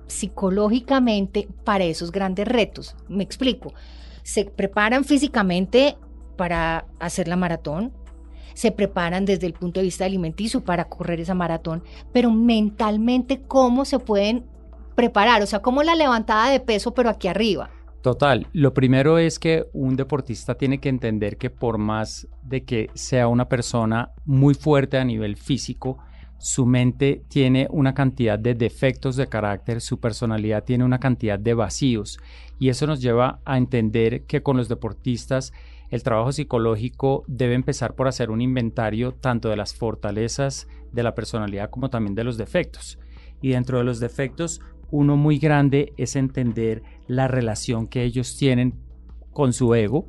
psicológicamente 0.07 1.47
para 1.63 1.83
esos 1.83 2.11
grandes 2.11 2.47
retos. 2.47 2.95
Me 3.07 3.23
explico. 3.23 3.73
Se 4.23 4.45
preparan 4.45 5.03
físicamente 5.03 5.97
para 6.37 6.85
hacer 6.99 7.27
la 7.27 7.35
maratón, 7.35 7.93
se 8.53 8.71
preparan 8.71 9.25
desde 9.25 9.47
el 9.47 9.53
punto 9.53 9.79
de 9.79 9.85
vista 9.85 10.05
alimenticio 10.05 10.63
para 10.63 10.85
correr 10.85 11.19
esa 11.19 11.35
maratón, 11.35 11.83
pero 12.11 12.31
mentalmente 12.31 13.41
cómo 13.41 13.85
se 13.85 13.99
pueden 13.99 14.45
preparar, 14.95 15.43
o 15.43 15.45
sea, 15.45 15.59
como 15.59 15.83
la 15.83 15.95
levantada 15.95 16.49
de 16.49 16.59
peso, 16.59 16.93
pero 16.93 17.09
aquí 17.09 17.27
arriba. 17.27 17.69
Total, 18.01 18.47
lo 18.53 18.73
primero 18.73 19.17
es 19.17 19.37
que 19.37 19.65
un 19.73 19.95
deportista 19.95 20.55
tiene 20.55 20.79
que 20.79 20.89
entender 20.89 21.37
que 21.37 21.49
por 21.49 21.77
más 21.77 22.27
de 22.41 22.63
que 22.63 22.89
sea 22.93 23.27
una 23.27 23.47
persona 23.47 24.11
muy 24.25 24.53
fuerte 24.53 24.97
a 24.97 25.03
nivel 25.03 25.35
físico, 25.35 25.99
su 26.39 26.65
mente 26.65 27.23
tiene 27.27 27.67
una 27.69 27.93
cantidad 27.93 28.37
de 28.37 28.53
defectos 28.53 29.15
de 29.15 29.27
carácter, 29.27 29.81
su 29.81 29.99
personalidad 29.99 30.63
tiene 30.63 30.83
una 30.83 30.99
cantidad 30.99 31.39
de 31.39 31.53
vacíos 31.53 32.19
y 32.59 32.69
eso 32.69 32.87
nos 32.87 33.01
lleva 33.01 33.39
a 33.45 33.57
entender 33.57 34.23
que 34.23 34.43
con 34.43 34.57
los 34.57 34.69
deportistas 34.69 35.53
el 35.89 36.03
trabajo 36.03 36.31
psicológico 36.31 37.23
debe 37.27 37.53
empezar 37.53 37.95
por 37.95 38.07
hacer 38.07 38.29
un 38.29 38.41
inventario 38.41 39.13
tanto 39.13 39.49
de 39.49 39.55
las 39.55 39.73
fortalezas 39.73 40.67
de 40.91 41.03
la 41.03 41.15
personalidad 41.15 41.69
como 41.69 41.89
también 41.89 42.15
de 42.15 42.23
los 42.23 42.37
defectos. 42.37 42.99
Y 43.41 43.49
dentro 43.49 43.77
de 43.77 43.83
los 43.83 43.99
defectos, 43.99 44.61
uno 44.91 45.15
muy 45.15 45.37
grande 45.37 45.93
es 45.97 46.15
entender 46.15 46.83
la 47.07 47.27
relación 47.27 47.87
que 47.87 48.03
ellos 48.03 48.35
tienen 48.35 48.73
con 49.31 49.53
su 49.53 49.73
ego, 49.75 50.07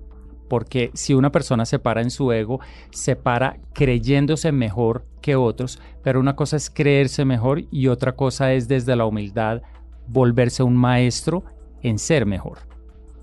porque 0.48 0.90
si 0.94 1.14
una 1.14 1.30
persona 1.30 1.64
se 1.66 1.78
para 1.78 2.00
en 2.00 2.10
su 2.10 2.32
ego, 2.32 2.60
se 2.90 3.16
para 3.16 3.58
creyéndose 3.72 4.52
mejor 4.52 5.04
que 5.20 5.36
otros, 5.36 5.78
pero 6.02 6.20
una 6.20 6.36
cosa 6.36 6.56
es 6.56 6.70
creerse 6.70 7.24
mejor 7.24 7.64
y 7.70 7.88
otra 7.88 8.16
cosa 8.16 8.52
es 8.52 8.68
desde 8.68 8.96
la 8.96 9.06
humildad 9.06 9.62
volverse 10.06 10.62
un 10.62 10.76
maestro 10.76 11.44
en 11.82 11.98
ser 11.98 12.26
mejor. 12.26 12.58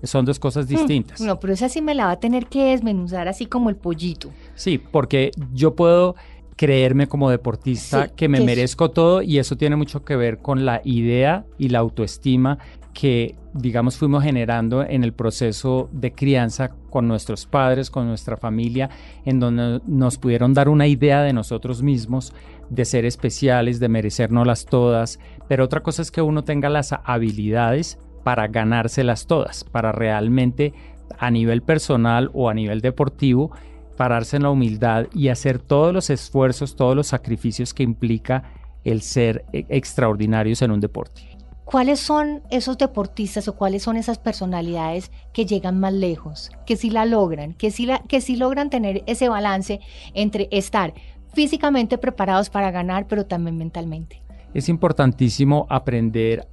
Son 0.02 0.24
dos 0.24 0.38
cosas 0.38 0.66
hmm, 0.66 0.68
distintas. 0.68 1.20
No, 1.20 1.40
pero 1.40 1.52
esa 1.52 1.68
sí 1.68 1.82
me 1.82 1.94
la 1.94 2.06
va 2.06 2.12
a 2.12 2.20
tener 2.20 2.46
que 2.46 2.66
desmenuzar 2.66 3.28
así 3.28 3.46
como 3.46 3.70
el 3.70 3.76
pollito. 3.76 4.30
Sí, 4.54 4.78
porque 4.78 5.32
yo 5.52 5.74
puedo 5.74 6.14
creerme 6.56 7.06
como 7.06 7.30
deportista 7.30 8.08
que 8.08 8.28
me 8.28 8.40
merezco 8.40 8.90
todo 8.90 9.20
y 9.20 9.38
eso 9.38 9.56
tiene 9.56 9.76
mucho 9.76 10.04
que 10.04 10.16
ver 10.16 10.38
con 10.38 10.64
la 10.64 10.80
idea 10.84 11.44
y 11.58 11.68
la 11.68 11.80
autoestima 11.80 12.58
que, 12.96 13.34
digamos, 13.52 13.98
fuimos 13.98 14.24
generando 14.24 14.82
en 14.82 15.04
el 15.04 15.12
proceso 15.12 15.90
de 15.92 16.14
crianza 16.14 16.70
con 16.88 17.06
nuestros 17.06 17.44
padres, 17.44 17.90
con 17.90 18.08
nuestra 18.08 18.38
familia, 18.38 18.88
en 19.26 19.38
donde 19.38 19.82
nos 19.86 20.16
pudieron 20.16 20.54
dar 20.54 20.70
una 20.70 20.86
idea 20.86 21.20
de 21.20 21.34
nosotros 21.34 21.82
mismos, 21.82 22.32
de 22.70 22.86
ser 22.86 23.04
especiales, 23.04 23.80
de 23.80 23.90
merecérnoslas 23.90 24.64
todas, 24.64 25.20
pero 25.46 25.64
otra 25.64 25.82
cosa 25.82 26.00
es 26.00 26.10
que 26.10 26.22
uno 26.22 26.44
tenga 26.44 26.70
las 26.70 26.94
habilidades 27.04 27.98
para 28.24 28.48
ganárselas 28.48 29.26
todas, 29.26 29.62
para 29.62 29.92
realmente 29.92 30.72
a 31.18 31.30
nivel 31.30 31.60
personal 31.60 32.30
o 32.32 32.48
a 32.48 32.54
nivel 32.54 32.80
deportivo, 32.80 33.50
pararse 33.98 34.38
en 34.38 34.44
la 34.44 34.50
humildad 34.50 35.08
y 35.12 35.28
hacer 35.28 35.58
todos 35.58 35.92
los 35.92 36.08
esfuerzos, 36.08 36.76
todos 36.76 36.96
los 36.96 37.08
sacrificios 37.08 37.74
que 37.74 37.82
implica 37.82 38.44
el 38.84 39.02
ser 39.02 39.44
e-, 39.52 39.66
extraordinarios 39.68 40.62
en 40.62 40.70
un 40.70 40.80
deporte. 40.80 41.35
¿Cuáles 41.66 41.98
son 41.98 42.44
esos 42.48 42.78
deportistas 42.78 43.48
o 43.48 43.56
cuáles 43.56 43.82
son 43.82 43.96
esas 43.96 44.18
personalidades 44.18 45.10
que 45.32 45.46
llegan 45.46 45.80
más 45.80 45.92
lejos, 45.92 46.52
que 46.64 46.76
sí 46.76 46.90
la 46.90 47.04
logran, 47.04 47.54
que 47.54 47.72
sí, 47.72 47.86
la, 47.86 47.98
que 48.04 48.20
sí 48.20 48.36
logran 48.36 48.70
tener 48.70 49.02
ese 49.06 49.28
balance 49.28 49.80
entre 50.14 50.46
estar 50.52 50.94
físicamente 51.34 51.98
preparados 51.98 52.50
para 52.50 52.70
ganar, 52.70 53.08
pero 53.08 53.26
también 53.26 53.58
mentalmente? 53.58 54.22
Es 54.54 54.68
importantísimo 54.68 55.66
aprender 55.68 56.46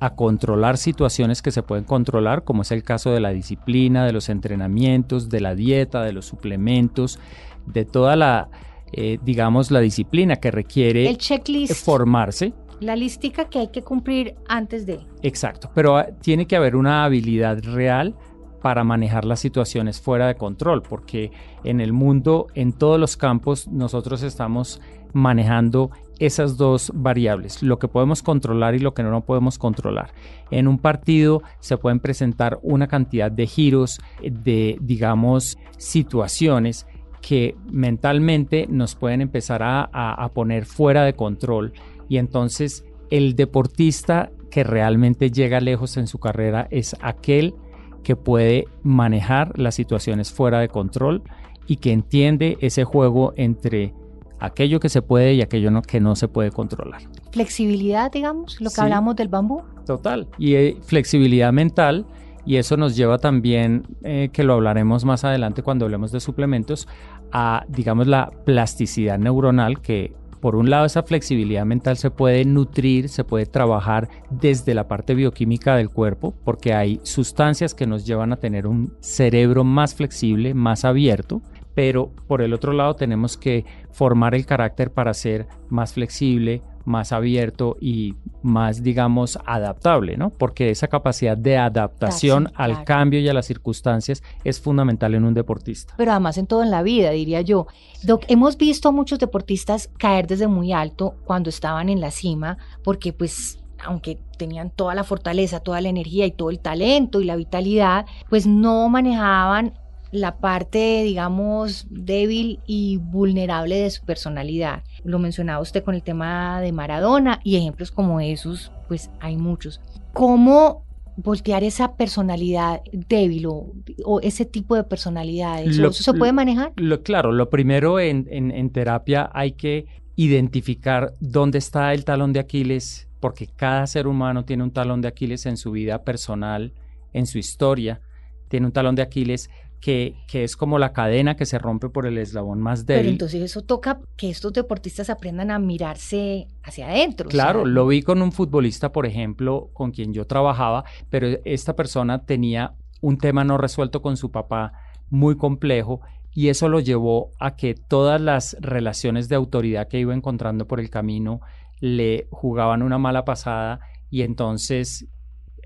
a 0.00 0.16
controlar 0.16 0.78
situaciones 0.78 1.42
que 1.42 1.52
se 1.52 1.62
pueden 1.62 1.84
controlar, 1.84 2.42
como 2.42 2.62
es 2.62 2.72
el 2.72 2.82
caso 2.82 3.12
de 3.12 3.20
la 3.20 3.30
disciplina, 3.30 4.04
de 4.04 4.12
los 4.12 4.28
entrenamientos, 4.28 5.28
de 5.28 5.40
la 5.40 5.54
dieta, 5.54 6.02
de 6.02 6.12
los 6.12 6.26
suplementos, 6.26 7.20
de 7.66 7.84
toda 7.84 8.16
la, 8.16 8.48
eh, 8.92 9.20
digamos, 9.22 9.70
la 9.70 9.78
disciplina 9.78 10.34
que 10.36 10.50
requiere 10.50 11.08
el 11.08 11.18
checklist. 11.18 11.84
formarse 11.84 12.52
la 12.80 12.96
lística 12.96 13.48
que 13.48 13.60
hay 13.60 13.68
que 13.68 13.82
cumplir 13.82 14.34
antes 14.48 14.86
de. 14.86 15.00
Exacto, 15.22 15.70
pero 15.74 15.96
ah, 15.96 16.08
tiene 16.20 16.46
que 16.46 16.56
haber 16.56 16.76
una 16.76 17.04
habilidad 17.04 17.62
real 17.62 18.16
para 18.62 18.84
manejar 18.84 19.24
las 19.24 19.40
situaciones 19.40 20.00
fuera 20.00 20.26
de 20.26 20.34
control, 20.34 20.82
porque 20.82 21.30
en 21.64 21.80
el 21.80 21.92
mundo, 21.92 22.46
en 22.54 22.72
todos 22.72 22.98
los 23.00 23.16
campos, 23.16 23.68
nosotros 23.68 24.22
estamos 24.22 24.80
manejando 25.12 25.90
esas 26.18 26.56
dos 26.56 26.92
variables, 26.94 27.62
lo 27.62 27.78
que 27.78 27.88
podemos 27.88 28.22
controlar 28.22 28.74
y 28.74 28.78
lo 28.78 28.92
que 28.92 29.02
no 29.02 29.22
podemos 29.22 29.58
controlar. 29.58 30.12
En 30.50 30.68
un 30.68 30.78
partido 30.78 31.42
se 31.60 31.78
pueden 31.78 32.00
presentar 32.00 32.58
una 32.62 32.86
cantidad 32.86 33.30
de 33.30 33.46
giros, 33.46 34.00
de, 34.22 34.76
digamos, 34.80 35.58
situaciones 35.78 36.86
que 37.22 37.56
mentalmente 37.70 38.66
nos 38.68 38.94
pueden 38.94 39.20
empezar 39.22 39.62
a, 39.62 39.82
a 39.82 40.28
poner 40.30 40.64
fuera 40.64 41.04
de 41.04 41.14
control 41.14 41.72
y 42.10 42.18
entonces 42.18 42.84
el 43.08 43.36
deportista 43.36 44.30
que 44.50 44.64
realmente 44.64 45.30
llega 45.30 45.60
lejos 45.60 45.96
en 45.96 46.08
su 46.08 46.18
carrera 46.18 46.66
es 46.70 46.96
aquel 47.00 47.54
que 48.02 48.16
puede 48.16 48.64
manejar 48.82 49.56
las 49.58 49.76
situaciones 49.76 50.32
fuera 50.32 50.58
de 50.58 50.68
control 50.68 51.22
y 51.68 51.76
que 51.76 51.92
entiende 51.92 52.58
ese 52.60 52.82
juego 52.82 53.32
entre 53.36 53.94
aquello 54.40 54.80
que 54.80 54.88
se 54.88 55.02
puede 55.02 55.34
y 55.34 55.42
aquello 55.42 55.70
que 55.82 56.00
no 56.00 56.16
se 56.16 56.26
puede 56.26 56.50
controlar. 56.50 57.02
Flexibilidad, 57.30 58.10
digamos, 58.10 58.60
lo 58.60 58.70
que 58.70 58.80
hablamos 58.80 59.14
del 59.14 59.28
bambú. 59.28 59.62
Total. 59.86 60.26
Y 60.36 60.54
eh, 60.54 60.78
flexibilidad 60.82 61.52
mental, 61.52 62.06
y 62.44 62.56
eso 62.56 62.76
nos 62.76 62.96
lleva 62.96 63.18
también, 63.18 63.84
eh, 64.02 64.30
que 64.32 64.42
lo 64.42 64.54
hablaremos 64.54 65.04
más 65.04 65.22
adelante 65.22 65.62
cuando 65.62 65.84
hablemos 65.84 66.10
de 66.10 66.18
suplementos, 66.18 66.88
a, 67.30 67.64
digamos, 67.68 68.08
la 68.08 68.32
plasticidad 68.44 69.16
neuronal 69.16 69.80
que 69.80 70.18
por 70.40 70.56
un 70.56 70.70
lado, 70.70 70.86
esa 70.86 71.02
flexibilidad 71.02 71.66
mental 71.66 71.96
se 71.96 72.10
puede 72.10 72.44
nutrir, 72.44 73.08
se 73.08 73.24
puede 73.24 73.46
trabajar 73.46 74.08
desde 74.30 74.74
la 74.74 74.88
parte 74.88 75.14
bioquímica 75.14 75.76
del 75.76 75.90
cuerpo, 75.90 76.34
porque 76.44 76.72
hay 76.72 77.00
sustancias 77.02 77.74
que 77.74 77.86
nos 77.86 78.06
llevan 78.06 78.32
a 78.32 78.36
tener 78.36 78.66
un 78.66 78.94
cerebro 79.00 79.64
más 79.64 79.94
flexible, 79.94 80.54
más 80.54 80.84
abierto, 80.84 81.42
pero 81.74 82.10
por 82.26 82.42
el 82.42 82.52
otro 82.52 82.72
lado 82.72 82.94
tenemos 82.94 83.36
que 83.36 83.64
formar 83.90 84.34
el 84.34 84.46
carácter 84.46 84.92
para 84.92 85.14
ser 85.14 85.46
más 85.68 85.92
flexible, 85.92 86.62
más 86.84 87.12
abierto 87.12 87.76
y 87.80 88.14
más, 88.42 88.82
digamos, 88.82 89.38
adaptable, 89.44 90.16
¿no? 90.16 90.30
Porque 90.30 90.70
esa 90.70 90.88
capacidad 90.88 91.36
de 91.36 91.56
adaptación 91.58 92.50
al 92.54 92.70
claro. 92.70 92.84
cambio 92.84 93.20
y 93.20 93.28
a 93.28 93.34
las 93.34 93.46
circunstancias 93.46 94.22
es 94.44 94.60
fundamental 94.60 95.14
en 95.14 95.24
un 95.24 95.34
deportista. 95.34 95.94
pero 95.96 96.12
además 96.12 96.38
en 96.38 96.46
todo 96.46 96.62
en 96.62 96.70
la 96.70 96.82
vida, 96.82 97.10
diría 97.10 97.40
yo. 97.40 97.66
Doc, 98.02 98.24
hemos 98.28 98.56
visto 98.56 98.88
a 98.88 98.92
muchos 98.92 99.18
deportistas 99.18 99.90
caer 99.98 100.26
desde 100.26 100.46
muy 100.46 100.72
alto 100.72 101.16
cuando 101.24 101.50
estaban 101.50 101.88
en 101.88 102.00
la 102.00 102.10
cima, 102.10 102.58
porque 102.82 103.12
pues 103.12 103.58
aunque 103.84 104.18
tenían 104.36 104.70
toda 104.70 104.94
la 104.94 105.04
fortaleza, 105.04 105.60
toda 105.60 105.80
la 105.80 105.88
energía 105.88 106.26
y 106.26 106.32
todo 106.32 106.50
el 106.50 106.60
talento 106.60 107.20
y 107.20 107.24
la 107.24 107.36
vitalidad, 107.36 108.06
pues 108.28 108.46
no 108.46 108.88
manejaban 108.88 109.74
la 110.12 110.38
parte, 110.38 111.02
digamos, 111.04 111.86
débil 111.90 112.58
y 112.66 112.96
vulnerable 112.98 113.76
de 113.76 113.90
su 113.90 114.04
personalidad. 114.04 114.82
Lo 115.04 115.18
mencionaba 115.18 115.60
usted 115.62 115.84
con 115.84 115.94
el 115.94 116.02
tema 116.02 116.60
de 116.60 116.72
Maradona 116.72 117.40
y 117.44 117.56
ejemplos 117.56 117.90
como 117.90 118.20
esos, 118.20 118.72
pues 118.88 119.10
hay 119.20 119.36
muchos. 119.36 119.80
¿Cómo 120.12 120.84
voltear 121.16 121.62
esa 121.64 121.96
personalidad 121.96 122.80
débil 122.92 123.46
o, 123.46 123.72
o 124.04 124.20
ese 124.20 124.44
tipo 124.46 124.74
de 124.74 124.84
personalidades? 124.84 125.76
Lo- 125.76 125.90
¿Eso 125.90 126.02
se 126.02 126.12
puede 126.14 126.32
manejar? 126.32 126.72
Lo, 126.76 127.02
claro, 127.02 127.30
lo 127.32 127.50
primero 127.50 128.00
en, 128.00 128.26
en- 128.30 128.50
en 128.50 128.70
terapia 128.70 129.30
hay 129.32 129.52
que 129.52 129.86
identificar 130.16 131.14
dónde 131.20 131.58
está 131.58 131.92
el 131.94 132.04
talón 132.04 132.32
de 132.32 132.40
Aquiles, 132.40 133.08
porque 133.20 133.46
cada 133.46 133.86
ser 133.86 134.06
humano 134.06 134.44
tiene 134.44 134.62
un 134.62 134.70
talón 134.70 135.00
de 135.00 135.08
Aquiles 135.08 135.44
en 135.46 135.56
su 135.56 135.70
vida 135.72 136.02
personal, 136.04 136.72
en 137.12 137.26
su 137.26 137.38
historia, 137.38 138.00
tiene 138.48 138.66
un 138.66 138.72
talón 138.72 138.94
de 138.94 139.02
Aquiles 139.02 139.50
que, 139.80 140.14
que 140.26 140.44
es 140.44 140.56
como 140.56 140.78
la 140.78 140.92
cadena 140.92 141.36
que 141.36 141.46
se 141.46 141.58
rompe 141.58 141.88
por 141.88 142.06
el 142.06 142.18
eslabón 142.18 142.60
más 142.60 142.84
débil. 142.84 143.02
Pero 143.02 143.12
entonces 143.12 143.42
eso 143.42 143.62
toca 143.62 144.00
que 144.16 144.30
estos 144.30 144.52
deportistas 144.52 145.08
aprendan 145.08 145.50
a 145.50 145.58
mirarse 145.58 146.48
hacia 146.62 146.88
adentro. 146.88 147.28
o 147.28 147.30
Claro, 147.30 147.62
sea, 147.62 147.70
lo 147.70 147.86
vi 147.86 148.02
con 148.02 148.20
un 148.20 148.32
futbolista, 148.32 148.92
por 148.92 149.06
ejemplo, 149.06 149.70
con 149.72 149.90
quien 149.90 150.12
yo 150.12 150.26
trabajaba, 150.26 150.84
pero 151.08 151.28
esta 151.44 151.74
persona 151.74 152.24
tenía 152.24 152.74
un 153.00 153.16
tema 153.16 153.44
no 153.44 153.56
resuelto 153.56 154.02
con 154.02 154.16
su 154.16 154.30
papá 154.30 154.72
muy 155.08 155.36
complejo 155.36 156.00
y 156.32 156.48
eso 156.48 156.68
lo 156.68 156.80
llevó 156.80 157.32
a 157.40 157.56
que 157.56 157.74
todas 157.74 158.20
las 158.20 158.56
relaciones 158.60 159.28
de 159.28 159.36
autoridad 159.36 159.88
que 159.88 159.98
iba 159.98 160.14
encontrando 160.14 160.66
por 160.66 160.78
el 160.78 160.90
camino 160.90 161.40
le 161.80 162.28
jugaban 162.30 162.82
una 162.82 162.98
mala 162.98 163.24
pasada 163.24 163.80
y 164.10 164.22
entonces 164.22 165.06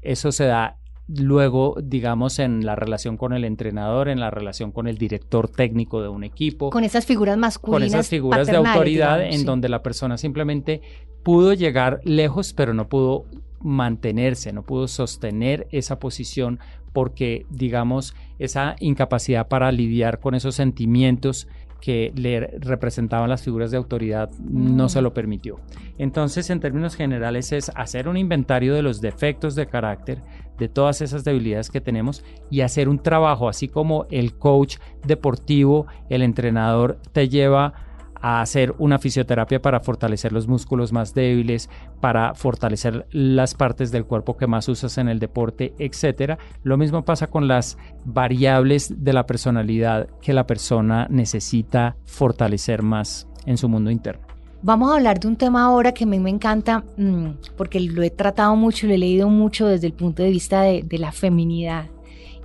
eso 0.03 0.33
se 0.33 0.45
da 0.45 0.79
luego, 1.09 1.77
digamos, 1.83 2.39
en 2.39 2.65
la 2.65 2.77
relación 2.77 3.17
con 3.17 3.33
el 3.33 3.45
entrenador, 3.45 4.09
en 4.09 4.21
la 4.21 4.31
relación 4.31 4.73
con 4.73 4.87
el 4.89 4.97
director 4.97 5.49
técnico 5.49 6.01
de 6.03 6.09
un 6.09 6.25
equipo 6.25 6.71
Con 6.71 6.85
esas 6.85 7.05
figuras 7.07 7.35
con 7.35 7.41
masculinas. 7.41 7.93
esas 7.95 8.09
figuras 8.09 8.47
de 8.47 8.57
autoridad 8.57 9.17
digamos, 9.19 9.35
en 9.35 9.41
sí. 9.41 9.47
donde 9.47 9.69
la 9.69 9.83
persona 9.83 10.17
simplemente 10.17 10.81
pudo 11.23 11.53
llegar 11.53 12.01
lejos, 12.05 12.53
pero 12.55 12.73
no 12.75 12.89
pudo 12.89 13.27
mantenerse, 13.61 14.53
no 14.53 14.63
pudo 14.63 14.89
sostener 14.89 15.67
esa 15.71 15.99
posición 15.99 16.59
porque, 16.93 17.45
digamos, 17.51 18.15
esa 18.39 18.77
incapacidad 18.79 19.49
para 19.49 19.73
lidiar 19.73 20.21
con 20.21 20.35
esos 20.35 20.55
sentimientos 20.55 21.49
que 21.81 22.13
le 22.15 22.41
representaban 22.61 23.29
las 23.29 23.43
figuras 23.43 23.71
de 23.71 23.77
autoridad 23.77 24.31
no 24.41 24.85
Mm. 24.85 24.89
se 24.89 25.03
lo 25.03 25.13
permitió. 25.13 25.61
Entonces, 25.99 26.49
en 26.49 26.61
términos 26.61 26.95
generales, 26.95 27.53
es 27.53 27.71
hacer 27.75 28.09
un 28.09 28.17
inventario 28.17 28.75
de 28.75 28.81
los 28.83 29.01
defectos 29.03 29.55
de 29.55 29.67
carácter, 29.67 30.23
de 30.59 30.69
todas 30.69 31.01
esas 31.01 31.25
debilidades 31.25 31.71
que 31.71 31.81
tenemos 31.81 32.25
y 32.51 32.61
hacer 32.61 32.89
un 32.89 32.99
trabajo, 32.99 33.49
así 33.49 33.69
como 33.69 34.07
el 34.11 34.39
coach 34.39 34.77
deportivo, 35.07 35.87
el 36.09 36.23
entrenador 36.23 36.99
te 37.13 37.29
lleva 37.29 37.75
a 38.25 38.41
hacer 38.41 38.75
una 38.79 38.99
fisioterapia 38.99 39.61
para 39.61 39.81
fortalecer 39.81 40.33
los 40.33 40.49
músculos 40.49 40.95
más 40.95 41.13
débiles, 41.13 41.69
para 42.01 42.35
fortalecer 42.35 43.07
las 43.11 43.55
partes 43.55 43.93
del 43.93 44.07
cuerpo 44.07 44.39
que 44.39 44.47
más 44.47 44.67
usas 44.67 44.97
en 44.97 45.09
el 45.09 45.19
deporte, 45.19 45.75
etcétera. 45.79 46.39
Lo 46.63 46.79
mismo 46.79 47.05
pasa 47.05 47.27
con 47.27 47.49
las 47.49 47.77
variables 48.07 49.05
de 49.05 49.13
la 49.13 49.27
personalidad 49.27 50.09
que 50.23 50.33
la 50.33 50.47
persona 50.47 51.07
necesita 51.11 51.97
fortalecer 52.07 52.83
más 52.83 53.29
en 53.45 53.59
su 53.59 53.69
mundo 53.69 53.91
interno. 53.91 54.34
Vamos 54.67 54.91
a 54.91 54.95
hablar 54.95 55.21
de 55.21 55.29
un 55.29 55.37
tema 55.37 55.63
ahora 55.63 55.93
que 55.93 56.05
a 56.05 56.07
mí 56.07 56.19
me 56.19 56.31
encanta 56.31 56.85
mm, 56.97 57.33
porque 57.55 57.81
lo 57.81 58.03
he 58.03 58.09
tratado 58.09 58.57
mucho, 58.57 58.87
lo 58.87 58.95
he 58.95 58.99
leído 58.99 59.29
mucho 59.29 59.67
desde 59.67 59.89
el 59.89 59.93
punto 59.93 60.23
de 60.23 60.31
vista 60.31 60.63
de, 60.63 60.83
de 60.83 60.97
la 60.97 61.13
feminidad 61.13 61.91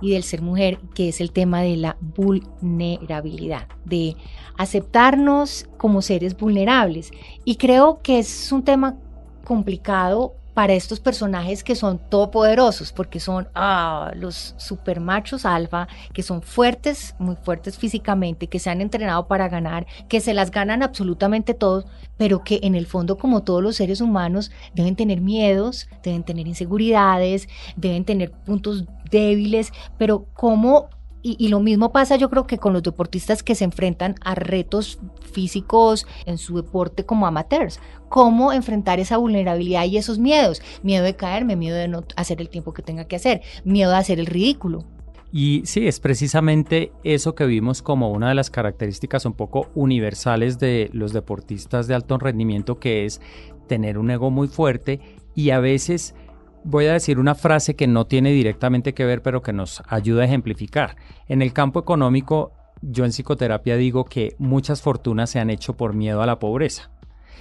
y 0.02 0.10
del 0.10 0.22
ser 0.22 0.42
mujer, 0.42 0.78
que 0.94 1.08
es 1.08 1.22
el 1.22 1.32
tema 1.32 1.62
de 1.62 1.78
la 1.78 1.96
vulnerabilidad, 2.14 3.68
de 3.86 4.16
aceptarnos 4.58 5.66
como 5.78 6.02
seres 6.02 6.36
vulnerables. 6.36 7.10
Y 7.46 7.56
creo 7.56 8.00
que 8.02 8.18
es 8.18 8.52
un 8.52 8.64
tema 8.64 8.98
complicado 9.42 10.34
para 10.54 10.74
estos 10.74 11.00
personajes 11.00 11.62
que 11.64 11.74
son 11.74 11.98
todopoderosos, 11.98 12.92
porque 12.92 13.20
son 13.20 13.48
ah, 13.54 14.12
los 14.14 14.54
supermachos 14.58 15.46
alfa, 15.46 15.88
que 16.12 16.22
son 16.22 16.42
fuertes, 16.42 17.14
muy 17.18 17.36
fuertes 17.36 17.78
físicamente, 17.78 18.48
que 18.48 18.58
se 18.58 18.70
han 18.70 18.80
entrenado 18.80 19.26
para 19.26 19.48
ganar, 19.48 19.86
que 20.08 20.20
se 20.20 20.34
las 20.34 20.50
ganan 20.50 20.82
absolutamente 20.82 21.54
todos, 21.54 21.86
pero 22.16 22.42
que 22.44 22.60
en 22.62 22.74
el 22.74 22.86
fondo, 22.86 23.16
como 23.16 23.42
todos 23.42 23.62
los 23.62 23.76
seres 23.76 24.00
humanos, 24.00 24.50
deben 24.74 24.96
tener 24.96 25.20
miedos, 25.20 25.88
deben 26.02 26.22
tener 26.22 26.46
inseguridades, 26.46 27.48
deben 27.76 28.04
tener 28.04 28.32
puntos 28.32 28.84
débiles, 29.10 29.72
pero 29.98 30.26
cómo 30.34 30.88
y, 31.22 31.36
y, 31.38 31.48
lo 31.48 31.60
mismo 31.60 31.92
pasa 31.92 32.16
yo 32.16 32.30
creo 32.30 32.46
que 32.46 32.58
con 32.58 32.72
los 32.72 32.82
deportistas 32.82 33.42
que 33.42 33.54
se 33.54 33.64
enfrentan 33.64 34.14
a 34.22 34.34
retos 34.34 34.98
físicos 35.32 36.06
en 36.26 36.38
su 36.38 36.56
deporte 36.56 37.04
como 37.04 37.26
amateurs. 37.26 37.80
Cómo 38.08 38.52
enfrentar 38.52 39.00
esa 39.00 39.16
vulnerabilidad 39.16 39.84
y 39.84 39.96
esos 39.96 40.18
miedos. 40.18 40.62
Miedo 40.82 41.04
de 41.04 41.16
caerme, 41.16 41.56
miedo 41.56 41.76
de 41.76 41.88
no 41.88 42.04
hacer 42.16 42.40
el 42.40 42.48
tiempo 42.48 42.72
que 42.72 42.82
tenga 42.82 43.04
que 43.04 43.16
hacer, 43.16 43.42
miedo 43.64 43.90
de 43.90 43.98
hacer 43.98 44.18
el 44.18 44.26
ridículo. 44.26 44.84
Y 45.32 45.62
sí, 45.64 45.86
es 45.86 46.00
precisamente 46.00 46.92
eso 47.04 47.36
que 47.36 47.46
vimos 47.46 47.82
como 47.82 48.10
una 48.10 48.30
de 48.30 48.34
las 48.34 48.50
características 48.50 49.24
un 49.26 49.34
poco 49.34 49.68
universales 49.74 50.58
de 50.58 50.90
los 50.92 51.12
deportistas 51.12 51.86
de 51.86 51.94
alto 51.94 52.18
rendimiento, 52.18 52.80
que 52.80 53.04
es 53.04 53.20
tener 53.68 53.96
un 53.96 54.10
ego 54.10 54.32
muy 54.32 54.48
fuerte 54.48 55.00
y 55.36 55.50
a 55.50 55.60
veces 55.60 56.16
voy 56.64 56.86
a 56.86 56.92
decir 56.92 57.18
una 57.18 57.34
frase 57.34 57.74
que 57.74 57.86
no 57.86 58.06
tiene 58.06 58.32
directamente 58.32 58.94
que 58.94 59.04
ver, 59.04 59.22
pero 59.22 59.42
que 59.42 59.52
nos 59.52 59.82
ayuda 59.88 60.22
a 60.22 60.26
ejemplificar. 60.26 60.96
En 61.28 61.42
el 61.42 61.52
campo 61.52 61.80
económico, 61.80 62.52
yo 62.82 63.04
en 63.04 63.12
psicoterapia 63.12 63.76
digo 63.76 64.04
que 64.04 64.34
muchas 64.38 64.82
fortunas 64.82 65.30
se 65.30 65.40
han 65.40 65.50
hecho 65.50 65.76
por 65.76 65.94
miedo 65.94 66.22
a 66.22 66.26
la 66.26 66.38
pobreza. 66.38 66.90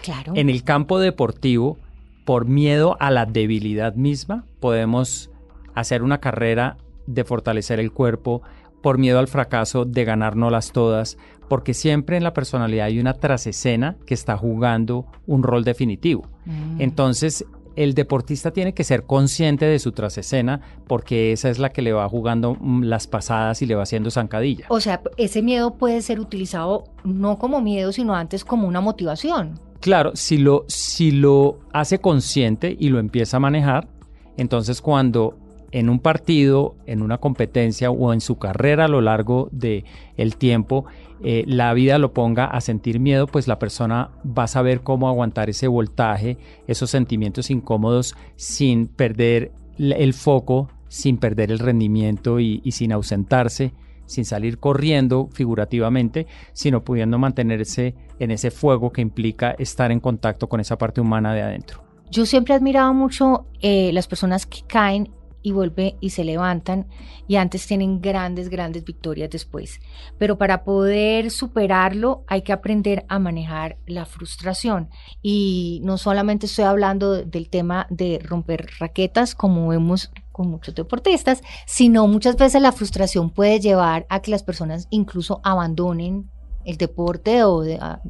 Claro. 0.01 0.33
En 0.35 0.49
el 0.49 0.63
campo 0.63 0.99
deportivo, 0.99 1.77
por 2.25 2.45
miedo 2.45 2.95
a 2.99 3.11
la 3.11 3.25
debilidad 3.25 3.95
misma, 3.95 4.45
podemos 4.59 5.29
hacer 5.75 6.03
una 6.03 6.19
carrera 6.19 6.77
de 7.07 7.23
fortalecer 7.23 7.79
el 7.79 7.91
cuerpo, 7.91 8.41
por 8.81 8.97
miedo 8.97 9.19
al 9.19 9.27
fracaso 9.27 9.85
de 9.85 10.05
ganárnoslas 10.05 10.71
todas, 10.71 11.17
porque 11.49 11.73
siempre 11.73 12.17
en 12.17 12.23
la 12.23 12.33
personalidad 12.33 12.85
hay 12.85 12.99
una 12.99 13.13
trasescena 13.13 13.97
que 14.05 14.13
está 14.13 14.37
jugando 14.37 15.07
un 15.25 15.43
rol 15.43 15.63
definitivo. 15.63 16.27
Mm. 16.45 16.81
Entonces, 16.81 17.45
el 17.79 17.93
deportista 17.93 18.51
tiene 18.51 18.73
que 18.73 18.83
ser 18.83 19.05
consciente 19.05 19.65
de 19.65 19.79
su 19.79 19.93
trasescena 19.93 20.59
porque 20.85 21.31
esa 21.31 21.49
es 21.49 21.59
la 21.59 21.69
que 21.69 21.81
le 21.81 21.93
va 21.93 22.09
jugando 22.09 22.57
las 22.81 23.07
pasadas 23.07 23.61
y 23.61 23.65
le 23.65 23.75
va 23.75 23.83
haciendo 23.83 24.11
zancadilla. 24.11 24.65
O 24.67 24.81
sea, 24.81 25.01
ese 25.15 25.41
miedo 25.41 25.75
puede 25.75 26.01
ser 26.01 26.19
utilizado 26.19 26.83
no 27.05 27.39
como 27.39 27.61
miedo, 27.61 27.93
sino 27.93 28.15
antes 28.15 28.43
como 28.43 28.67
una 28.67 28.81
motivación. 28.81 29.61
Claro, 29.79 30.11
si 30.13 30.37
lo, 30.37 30.65
si 30.67 31.11
lo 31.11 31.59
hace 31.71 31.99
consciente 31.99 32.75
y 32.77 32.89
lo 32.89 32.99
empieza 32.99 33.37
a 33.37 33.39
manejar, 33.39 33.87
entonces 34.35 34.81
cuando 34.81 35.37
en 35.71 35.89
un 35.89 35.99
partido, 35.99 36.75
en 36.85 37.01
una 37.01 37.17
competencia 37.17 37.91
o 37.91 38.13
en 38.13 38.21
su 38.21 38.37
carrera 38.37 38.85
a 38.85 38.87
lo 38.87 39.01
largo 39.01 39.49
del 39.51 39.85
el 40.17 40.35
tiempo, 40.35 40.85
eh, 41.23 41.43
la 41.47 41.73
vida 41.73 41.97
lo 41.97 42.13
ponga 42.13 42.45
a 42.45 42.61
sentir 42.61 42.99
miedo, 42.99 43.27
pues 43.27 43.47
la 43.47 43.59
persona 43.59 44.11
va 44.25 44.43
a 44.43 44.47
saber 44.47 44.81
cómo 44.81 45.07
aguantar 45.09 45.49
ese 45.49 45.67
voltaje, 45.67 46.37
esos 46.67 46.89
sentimientos 46.89 47.49
incómodos 47.49 48.15
sin 48.35 48.87
perder 48.87 49.51
el 49.77 50.13
foco, 50.13 50.69
sin 50.87 51.17
perder 51.17 51.51
el 51.51 51.59
rendimiento 51.59 52.39
y, 52.39 52.61
y 52.63 52.71
sin 52.71 52.91
ausentarse, 52.91 53.73
sin 54.05 54.25
salir 54.25 54.59
corriendo 54.59 55.29
figurativamente, 55.31 56.25
sino 56.53 56.83
pudiendo 56.83 57.19
mantenerse 57.19 57.95
en 58.17 58.31
ese 58.31 58.49
fuego 58.49 58.91
que 58.91 59.01
implica 59.01 59.51
estar 59.51 59.91
en 59.91 59.99
contacto 59.99 60.47
con 60.47 60.59
esa 60.59 60.77
parte 60.77 60.99
humana 60.99 61.33
de 61.33 61.43
adentro. 61.43 61.83
Yo 62.09 62.25
siempre 62.25 62.53
he 62.53 62.57
admirado 62.57 62.93
mucho 62.93 63.45
eh, 63.61 63.91
las 63.93 64.07
personas 64.07 64.47
que 64.47 64.61
caen 64.67 65.11
y 65.49 65.51
vuelven 65.51 65.95
y 65.99 66.11
se 66.11 66.23
levantan 66.23 66.87
y 67.27 67.35
antes 67.35 67.65
tienen 67.67 68.01
grandes, 68.01 68.49
grandes 68.49 68.85
victorias 68.85 69.29
después. 69.29 69.79
Pero 70.17 70.37
para 70.37 70.63
poder 70.63 71.31
superarlo 71.31 72.23
hay 72.27 72.43
que 72.43 72.53
aprender 72.53 73.05
a 73.09 73.19
manejar 73.19 73.77
la 73.85 74.05
frustración. 74.05 74.89
Y 75.21 75.81
no 75.83 75.97
solamente 75.97 76.45
estoy 76.45 76.65
hablando 76.65 77.23
del 77.23 77.49
tema 77.49 77.87
de 77.89 78.19
romper 78.23 78.69
raquetas, 78.79 79.35
como 79.35 79.67
vemos 79.67 80.11
con 80.31 80.49
muchos 80.49 80.75
deportistas, 80.75 81.41
sino 81.65 82.07
muchas 82.07 82.37
veces 82.37 82.61
la 82.61 82.71
frustración 82.71 83.29
puede 83.29 83.59
llevar 83.59 84.05
a 84.09 84.21
que 84.21 84.31
las 84.31 84.43
personas 84.43 84.87
incluso 84.89 85.41
abandonen 85.43 86.29
el 86.65 86.77
deporte 86.77 87.43
o 87.43 87.63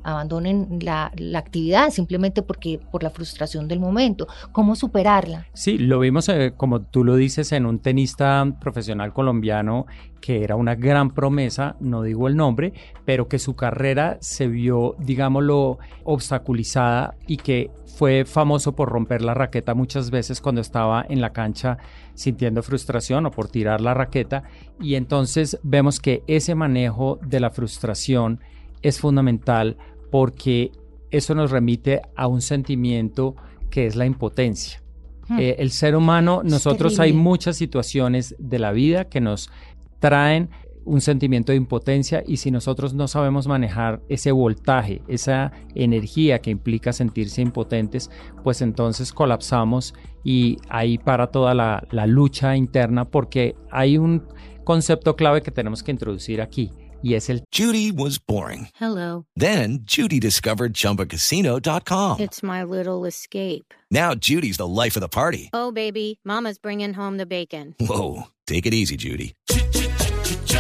abandonen 0.04 0.80
la, 0.82 1.12
actividad 1.36 1.90
simplemente 1.92 2.42
porque 2.42 2.80
por 2.92 3.04
la 3.04 3.10
frustración 3.10 3.68
del 3.68 3.80
momento. 3.80 4.28
¿Cómo 4.52 4.76
superarla? 4.76 5.48
Sí, 5.54 5.78
lo 5.78 6.00
vimos 6.00 6.28
eh, 6.30 6.54
como 6.56 6.82
tú 6.82 7.04
lo 7.04 7.16
dices 7.16 7.52
en 7.52 7.66
un 7.66 7.80
tenista 7.80 8.46
profesional 8.60 9.14
colombiano 9.14 9.86
que 10.22 10.44
era 10.44 10.56
una 10.56 10.76
gran 10.76 11.12
promesa, 11.12 11.76
no 11.80 12.04
digo 12.04 12.28
el 12.28 12.36
nombre, 12.36 12.74
pero 13.06 13.28
que 13.28 13.40
su 13.40 13.56
carrera 13.56 14.18
se 14.22 14.48
vio, 14.48 14.96
digámoslo, 15.00 15.80
obstaculizada 16.04 17.16
y 17.28 17.38
que 17.38 17.72
fue 18.00 18.24
famoso 18.24 18.76
por 18.76 18.90
romper 18.90 19.22
la 19.22 19.34
raqueta 19.34 19.74
muchas 19.74 20.10
veces 20.10 20.40
cuando 20.40 20.62
estaba 20.62 21.06
en 21.10 21.20
la 21.20 21.34
cancha 21.34 21.78
sintiendo 22.14 22.64
frustración 22.64 23.26
o 23.26 23.32
por 23.32 23.50
tirar 23.50 23.82
la 23.82 23.94
raqueta. 23.94 24.44
Y 24.80 24.96
entonces 24.96 25.60
vemos 25.64 26.00
que 26.00 26.24
ese 26.28 26.56
manejo 26.56 27.20
de 27.22 27.42
la 27.42 27.50
frustración 27.50 28.40
es 28.82 29.00
fundamental 29.00 29.76
porque 30.12 30.72
eso 31.12 31.36
nos 31.36 31.52
remite 31.52 32.02
a 32.16 32.28
un 32.28 32.42
sentimiento 32.42 33.36
que 33.70 33.86
es 33.86 33.96
la 33.96 34.06
impotencia. 34.06 34.82
Hmm. 35.28 35.40
Eh, 35.40 35.56
el 35.60 35.72
ser 35.72 35.96
humano, 35.96 36.42
nosotros 36.44 37.00
hay 37.00 37.14
muchas 37.14 37.58
situaciones 37.58 38.36
de 38.40 38.60
la 38.60 38.72
vida 38.72 39.06
que 39.06 39.22
nos 39.22 39.52
traen 40.00 40.50
un 40.86 41.02
sentimiento 41.02 41.52
de 41.52 41.58
impotencia 41.58 42.24
y 42.26 42.38
si 42.38 42.52
nosotros 42.52 42.94
no 42.94 43.08
sabemos 43.08 43.48
manejar 43.48 44.02
ese 44.10 44.32
voltaje, 44.32 45.02
esa 45.08 45.52
energía 45.76 46.40
que 46.40 46.50
implica 46.50 46.94
sentirse 46.94 47.42
impotentes, 47.42 48.10
pues 48.44 48.62
entonces 48.62 49.14
colapsamos 49.14 49.94
y 50.24 50.58
ahí 50.70 50.98
para 50.98 51.28
toda 51.28 51.54
la, 51.54 51.88
la 51.92 52.08
lucha 52.08 52.56
interna 52.56 53.06
porque 53.06 53.56
hay 53.72 53.98
un 53.98 54.24
concepto 54.64 55.16
clave 55.16 55.42
que 55.42 55.52
tenemos 55.52 55.84
que 55.84 55.92
introducir 55.92 56.42
aquí 56.42 56.72
y 57.02 57.14
es 57.14 57.30
el 57.30 57.44
Judy 57.52 57.92
was 57.92 58.20
boring. 58.20 58.68
Hello. 58.80 59.26
Then 59.36 59.80
Judy 59.86 60.20
discovered 60.20 60.74
chumbacasino.com. 60.74 62.20
It's 62.20 62.44
my 62.44 62.64
little 62.64 63.06
escape. 63.06 63.74
Now 63.90 64.16
Judy's 64.16 64.58
the 64.58 64.68
life 64.68 64.98
of 64.98 65.02
the 65.02 65.08
party. 65.08 65.50
Oh 65.54 65.72
baby, 65.72 66.20
mama's 66.26 66.58
bringing 66.58 66.94
home 66.96 67.18
the 67.18 67.26
bacon. 67.26 67.76
Whoa, 67.80 68.24
take 68.48 68.66
it 68.66 68.74
easy 68.74 68.98
Judy. 68.98 69.34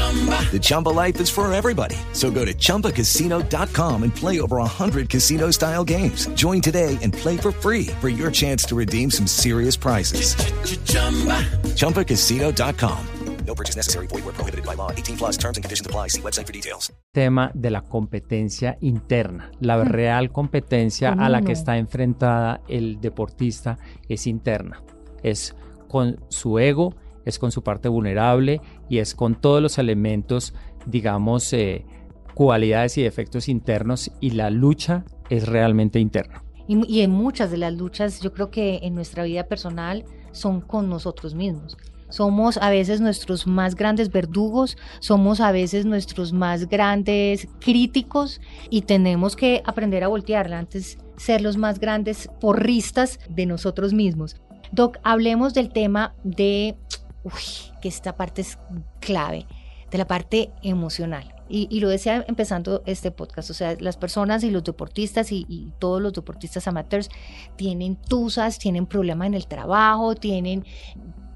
The 0.09 0.59
Chumba 0.59 0.89
life 0.89 1.21
is 1.21 1.29
for 1.29 1.51
everybody. 1.53 1.95
So 2.13 2.31
go 2.31 2.43
to 2.43 2.53
ChumbaCasino.com 2.53 4.03
and 4.03 4.15
play 4.15 4.39
over 4.41 4.57
100 4.57 5.09
casino 5.09 5.51
style 5.51 5.83
games. 5.83 6.27
Join 6.33 6.61
today 6.61 6.97
and 7.03 7.13
play 7.13 7.37
for 7.37 7.51
free 7.51 7.87
for 8.01 8.09
your 8.09 8.31
chance 8.31 8.63
to 8.65 8.75
redeem 8.75 9.11
some 9.11 9.27
serious 9.27 9.77
prizes. 9.77 10.33
Ch-ch-chumba. 10.35 11.45
ChumbaCasino.com. 11.77 13.05
No 13.45 13.55
purchase 13.55 13.75
necessary. 13.75 14.07
Void 14.07 14.25
where 14.25 14.33
prohibited 14.33 14.65
by 14.65 14.75
law. 14.75 14.91
18 14.91 15.17
plus 15.17 15.37
terms 15.37 15.57
and 15.57 15.63
conditions 15.63 15.85
apply. 15.85 16.09
See 16.09 16.21
website 16.21 16.45
for 16.45 16.53
details. 16.53 16.91
Tema 17.13 17.51
de 17.55 17.69
la 17.69 17.81
competencia 17.81 18.77
interna. 18.81 19.51
La 19.59 19.77
mm. 19.77 19.87
real 19.89 20.31
competencia 20.31 21.13
a 21.13 21.29
la 21.29 21.41
que 21.41 21.53
está 21.53 21.77
enfrentada 21.77 22.61
el 22.67 22.99
deportista 23.01 23.77
es 24.07 24.27
interna. 24.27 24.83
Es 25.23 25.55
con 25.87 26.19
su 26.29 26.59
ego 26.59 26.95
es 27.29 27.39
con 27.39 27.51
su 27.51 27.63
parte 27.63 27.87
vulnerable 27.87 28.61
y 28.89 28.97
es 28.97 29.15
con 29.15 29.35
todos 29.35 29.61
los 29.61 29.77
elementos, 29.77 30.53
digamos, 30.85 31.53
eh, 31.53 31.85
cualidades 32.33 32.97
y 32.97 33.03
defectos 33.03 33.49
internos 33.49 34.11
y 34.19 34.31
la 34.31 34.49
lucha 34.49 35.05
es 35.29 35.47
realmente 35.47 35.99
interna. 35.99 36.43
Y, 36.67 37.01
en 37.01 37.09
muchas 37.09 37.49
de 37.49 37.57
las 37.57 37.73
luchas, 37.73 38.21
yo 38.21 38.31
creo 38.31 38.51
que 38.51 38.81
en 38.83 38.93
nuestra 38.93 39.23
vida 39.23 39.45
personal 39.45 40.05
son 40.31 40.61
con 40.61 40.87
nosotros 40.87 41.33
mismos. 41.33 41.75
Somos 42.09 42.57
a 42.57 42.69
veces 42.69 43.01
nuestros 43.01 43.47
más 43.47 43.75
grandes 43.75 44.11
verdugos, 44.11 44.77
somos 44.99 45.41
a 45.41 45.51
veces 45.51 45.85
nuestros 45.85 46.31
más 46.31 46.69
grandes 46.69 47.47
críticos 47.59 48.39
y 48.69 48.83
tenemos 48.83 49.35
que 49.35 49.63
aprender 49.65 50.03
a 50.03 50.09
voltearla 50.09 50.59
antes 50.59 50.99
ser 51.17 51.41
los 51.41 51.57
más 51.57 51.79
grandes 51.79 52.29
porristas 52.39 53.19
de 53.29 53.45
nosotros 53.45 53.93
mismos. 53.93 54.37
Doc, 54.71 54.97
hablemos 55.03 55.53
del 55.53 55.69
tema 55.69 56.13
de 56.23 56.75
uy, 57.23 57.73
que 57.81 57.87
esta 57.87 58.15
parte 58.15 58.41
es 58.41 58.57
clave, 58.99 59.45
de 59.91 59.97
la 59.97 60.07
parte 60.07 60.51
emocional. 60.61 61.35
Y, 61.51 61.79
lo 61.79 61.89
decía 61.89 62.23
empezando 62.27 62.83
este 62.85 63.09
podcast, 63.09 63.49
o 63.49 63.55
sea, 63.55 63.75
las 63.79 63.97
personas 63.97 64.43
y 64.43 64.51
los 64.51 64.63
deportistas 64.63 65.31
y, 65.31 65.71
todos 65.79 65.99
los 65.99 66.13
deportistas 66.13 66.67
amateurs 66.67 67.09
tienen 67.55 67.95
tusas, 67.95 68.59
tienen 68.59 68.85
problemas 68.85 69.27
en 69.27 69.33
el 69.33 69.47
trabajo, 69.47 70.13
tienen 70.13 70.63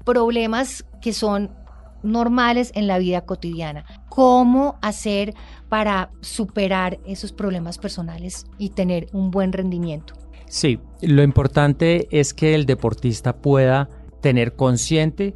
problemas 0.04 0.84
que 1.00 1.12
son 1.12 1.50
normales 2.04 2.70
en 2.76 2.86
la 2.86 2.98
vida 2.98 3.22
cotidiana. 3.22 3.84
¿Cómo 4.08 4.78
hacer 4.82 5.34
para 5.68 6.10
superar 6.20 7.00
esos 7.06 7.32
problemas 7.32 7.78
personales 7.78 8.46
y 8.56 8.68
tener 8.68 9.08
un 9.12 9.32
buen 9.32 9.52
rendimiento? 9.52 10.14
Sí, 10.46 10.78
lo 11.00 11.24
importante 11.24 12.06
es 12.12 12.34
que 12.34 12.54
el 12.54 12.66
deportista 12.66 13.38
pueda 13.38 13.88
tener 14.20 14.54
consciente 14.54 15.34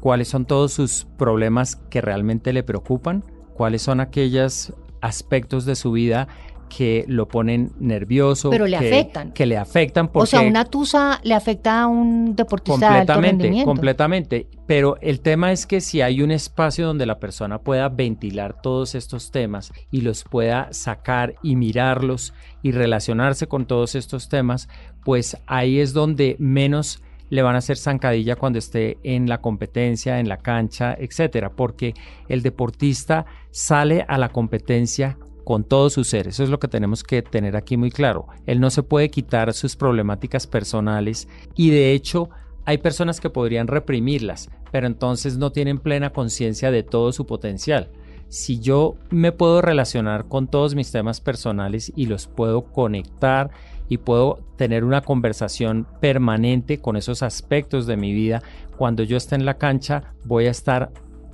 cuáles 0.00 0.28
son 0.28 0.46
todos 0.46 0.72
sus 0.72 1.06
problemas 1.16 1.76
que 1.76 2.00
realmente 2.00 2.52
le 2.52 2.62
preocupan, 2.62 3.24
cuáles 3.54 3.82
son 3.82 4.00
aquellos 4.00 4.72
aspectos 5.00 5.64
de 5.64 5.76
su 5.76 5.92
vida 5.92 6.28
que 6.68 7.04
lo 7.08 7.28
ponen 7.28 7.72
nervioso. 7.78 8.50
Pero 8.50 8.66
le 8.66 8.76
afectan. 8.76 9.32
Que 9.32 9.46
le 9.46 9.56
afectan 9.56 10.08
porque... 10.08 10.24
O 10.24 10.26
sea, 10.26 10.40
una 10.42 10.64
tusa 10.64 11.20
le 11.22 11.34
afecta 11.34 11.82
a 11.82 11.86
un 11.86 12.36
deportista 12.36 12.88
completamente, 12.88 13.44
de 13.44 13.58
alto 13.58 13.64
Completamente, 13.64 14.46
pero 14.66 14.98
el 15.00 15.20
tema 15.20 15.50
es 15.52 15.66
que 15.66 15.80
si 15.80 16.00
hay 16.00 16.22
un 16.22 16.30
espacio 16.30 16.86
donde 16.86 17.06
la 17.06 17.18
persona 17.18 17.58
pueda 17.58 17.88
ventilar 17.88 18.60
todos 18.60 18.94
estos 18.94 19.30
temas 19.30 19.72
y 19.90 20.02
los 20.02 20.24
pueda 20.24 20.68
sacar 20.72 21.34
y 21.42 21.56
mirarlos 21.56 22.34
y 22.62 22.72
relacionarse 22.72 23.46
con 23.46 23.66
todos 23.66 23.94
estos 23.94 24.28
temas, 24.28 24.68
pues 25.04 25.38
ahí 25.46 25.80
es 25.80 25.92
donde 25.92 26.36
menos 26.38 27.02
le 27.30 27.42
van 27.42 27.54
a 27.54 27.58
hacer 27.58 27.76
zancadilla 27.76 28.36
cuando 28.36 28.58
esté 28.58 28.98
en 29.02 29.28
la 29.28 29.40
competencia, 29.40 30.20
en 30.20 30.28
la 30.28 30.38
cancha, 30.38 30.94
etcétera, 30.98 31.50
porque 31.50 31.94
el 32.28 32.42
deportista 32.42 33.26
sale 33.50 34.04
a 34.08 34.18
la 34.18 34.30
competencia 34.30 35.18
con 35.44 35.64
todo 35.64 35.88
su 35.88 36.04
ser. 36.04 36.28
Eso 36.28 36.44
es 36.44 36.50
lo 36.50 36.58
que 36.58 36.68
tenemos 36.68 37.02
que 37.02 37.22
tener 37.22 37.56
aquí 37.56 37.76
muy 37.76 37.90
claro. 37.90 38.26
Él 38.46 38.60
no 38.60 38.68
se 38.68 38.82
puede 38.82 39.10
quitar 39.10 39.54
sus 39.54 39.76
problemáticas 39.76 40.46
personales 40.46 41.26
y 41.54 41.70
de 41.70 41.92
hecho 41.92 42.28
hay 42.66 42.76
personas 42.76 43.18
que 43.18 43.30
podrían 43.30 43.66
reprimirlas, 43.66 44.50
pero 44.70 44.86
entonces 44.86 45.38
no 45.38 45.50
tienen 45.50 45.78
plena 45.78 46.10
conciencia 46.10 46.70
de 46.70 46.82
todo 46.82 47.12
su 47.12 47.24
potencial. 47.26 47.90
Si 48.28 48.60
yo 48.60 48.96
me 49.08 49.32
puedo 49.32 49.62
relacionar 49.62 50.28
con 50.28 50.48
todos 50.48 50.74
mis 50.74 50.92
temas 50.92 51.22
personales 51.22 51.90
y 51.96 52.04
los 52.04 52.26
puedo 52.26 52.64
conectar 52.64 53.50
y 53.88 53.98
puedo 53.98 54.40
tener 54.56 54.84
una 54.84 55.02
conversación 55.02 55.86
permanente 56.00 56.78
con 56.78 56.96
esos 56.96 57.22
aspectos 57.22 57.86
de 57.86 57.96
mi 57.96 58.12
vida. 58.12 58.42
Cuando 58.76 59.02
yo 59.02 59.16
esté 59.16 59.34
en 59.34 59.44
la 59.44 59.54
cancha 59.54 60.14
voy 60.24 60.46
a 60.46 60.50
estar 60.50 60.90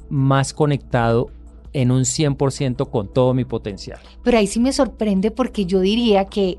más 0.08 0.52
conectado 0.52 1.30
en 1.72 1.90
un 1.90 2.02
100% 2.02 2.88
con 2.90 3.12
todo 3.12 3.34
mi 3.34 3.44
potencial. 3.44 3.98
Pero 4.22 4.38
ahí 4.38 4.46
sí 4.46 4.60
me 4.60 4.72
sorprende 4.72 5.30
porque 5.30 5.66
yo 5.66 5.80
diría 5.80 6.24
que 6.26 6.58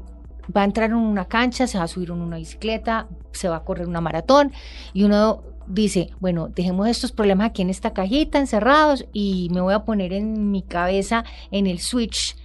va 0.55 0.61
a 0.61 0.65
entrar 0.65 0.91
en 0.91 0.97
una 0.97 1.25
cancha, 1.25 1.67
se 1.67 1.77
va 1.77 1.85
a 1.85 1.87
subir 1.87 2.09
en 2.09 2.21
una 2.21 2.37
bicicleta, 2.37 3.07
se 3.31 3.47
va 3.47 3.57
a 3.57 3.63
correr 3.63 3.87
una 3.87 4.01
maratón 4.01 4.51
y 4.93 5.03
uno 5.03 5.43
dice, 5.67 6.09
bueno, 6.19 6.49
dejemos 6.49 6.87
estos 6.87 7.11
problemas 7.11 7.49
aquí 7.49 7.61
en 7.61 7.69
esta 7.69 7.93
cajita 7.93 8.39
encerrados 8.39 9.05
y 9.13 9.49
me 9.51 9.61
voy 9.61 9.73
a 9.73 9.85
poner 9.85 10.13
en 10.13 10.51
mi 10.51 10.61
cabeza 10.61 11.23
en 11.49 11.65
el 11.65 11.79
switch 11.79 12.35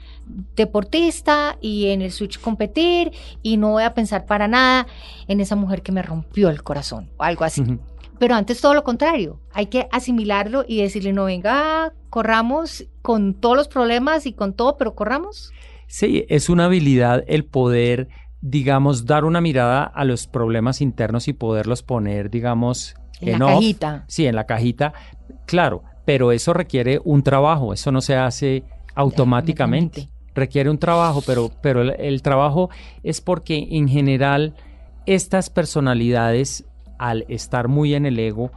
deportista 0.56 1.56
y 1.60 1.88
en 1.88 2.02
el 2.02 2.12
switch 2.12 2.40
competir 2.40 3.12
y 3.42 3.56
no 3.56 3.70
voy 3.70 3.82
a 3.82 3.94
pensar 3.94 4.26
para 4.26 4.48
nada 4.48 4.86
en 5.28 5.40
esa 5.40 5.56
mujer 5.56 5.82
que 5.82 5.92
me 5.92 6.02
rompió 6.02 6.48
el 6.48 6.62
corazón 6.62 7.10
o 7.16 7.22
algo 7.22 7.44
así. 7.44 7.64
Pero 8.18 8.34
antes 8.34 8.60
todo 8.60 8.74
lo 8.74 8.84
contrario, 8.84 9.40
hay 9.54 9.66
que 9.66 9.88
asimilarlo 9.90 10.64
y 10.68 10.82
decirle, 10.82 11.14
no 11.14 11.24
venga, 11.24 11.94
corramos 12.10 12.86
con 13.00 13.32
todos 13.32 13.56
los 13.56 13.68
problemas 13.68 14.26
y 14.26 14.34
con 14.34 14.52
todo, 14.52 14.76
pero 14.76 14.94
corramos. 14.94 15.52
Sí, 15.86 16.26
es 16.28 16.50
una 16.50 16.66
habilidad 16.66 17.24
el 17.28 17.46
poder, 17.46 18.08
digamos, 18.42 19.06
dar 19.06 19.24
una 19.24 19.40
mirada 19.40 19.84
a 19.84 20.04
los 20.04 20.26
problemas 20.26 20.82
internos 20.82 21.28
y 21.28 21.32
poderlos 21.32 21.82
poner, 21.82 22.30
digamos, 22.30 22.94
en, 23.22 23.38
la 23.38 23.46
cajita. 23.46 24.04
Sí, 24.06 24.26
en 24.26 24.36
la 24.36 24.44
cajita, 24.44 24.92
claro, 25.46 25.82
pero 26.04 26.30
eso 26.30 26.52
requiere 26.52 27.00
un 27.02 27.22
trabajo, 27.22 27.72
eso 27.72 27.90
no 27.90 28.02
se 28.02 28.16
hace 28.16 28.64
automáticamente 28.94 30.10
requiere 30.40 30.70
un 30.70 30.78
trabajo, 30.78 31.22
pero, 31.26 31.50
pero 31.62 31.82
el, 31.82 32.22
trabajo 32.22 32.70
es 33.02 33.20
porque 33.20 33.68
en 33.70 33.88
general 33.88 34.54
estas 35.06 35.50
personalidades, 35.50 36.64
al 36.98 37.24
estar 37.28 37.68
muy 37.68 37.94
en 37.94 38.06
el 38.06 38.18
ego, 38.18 38.50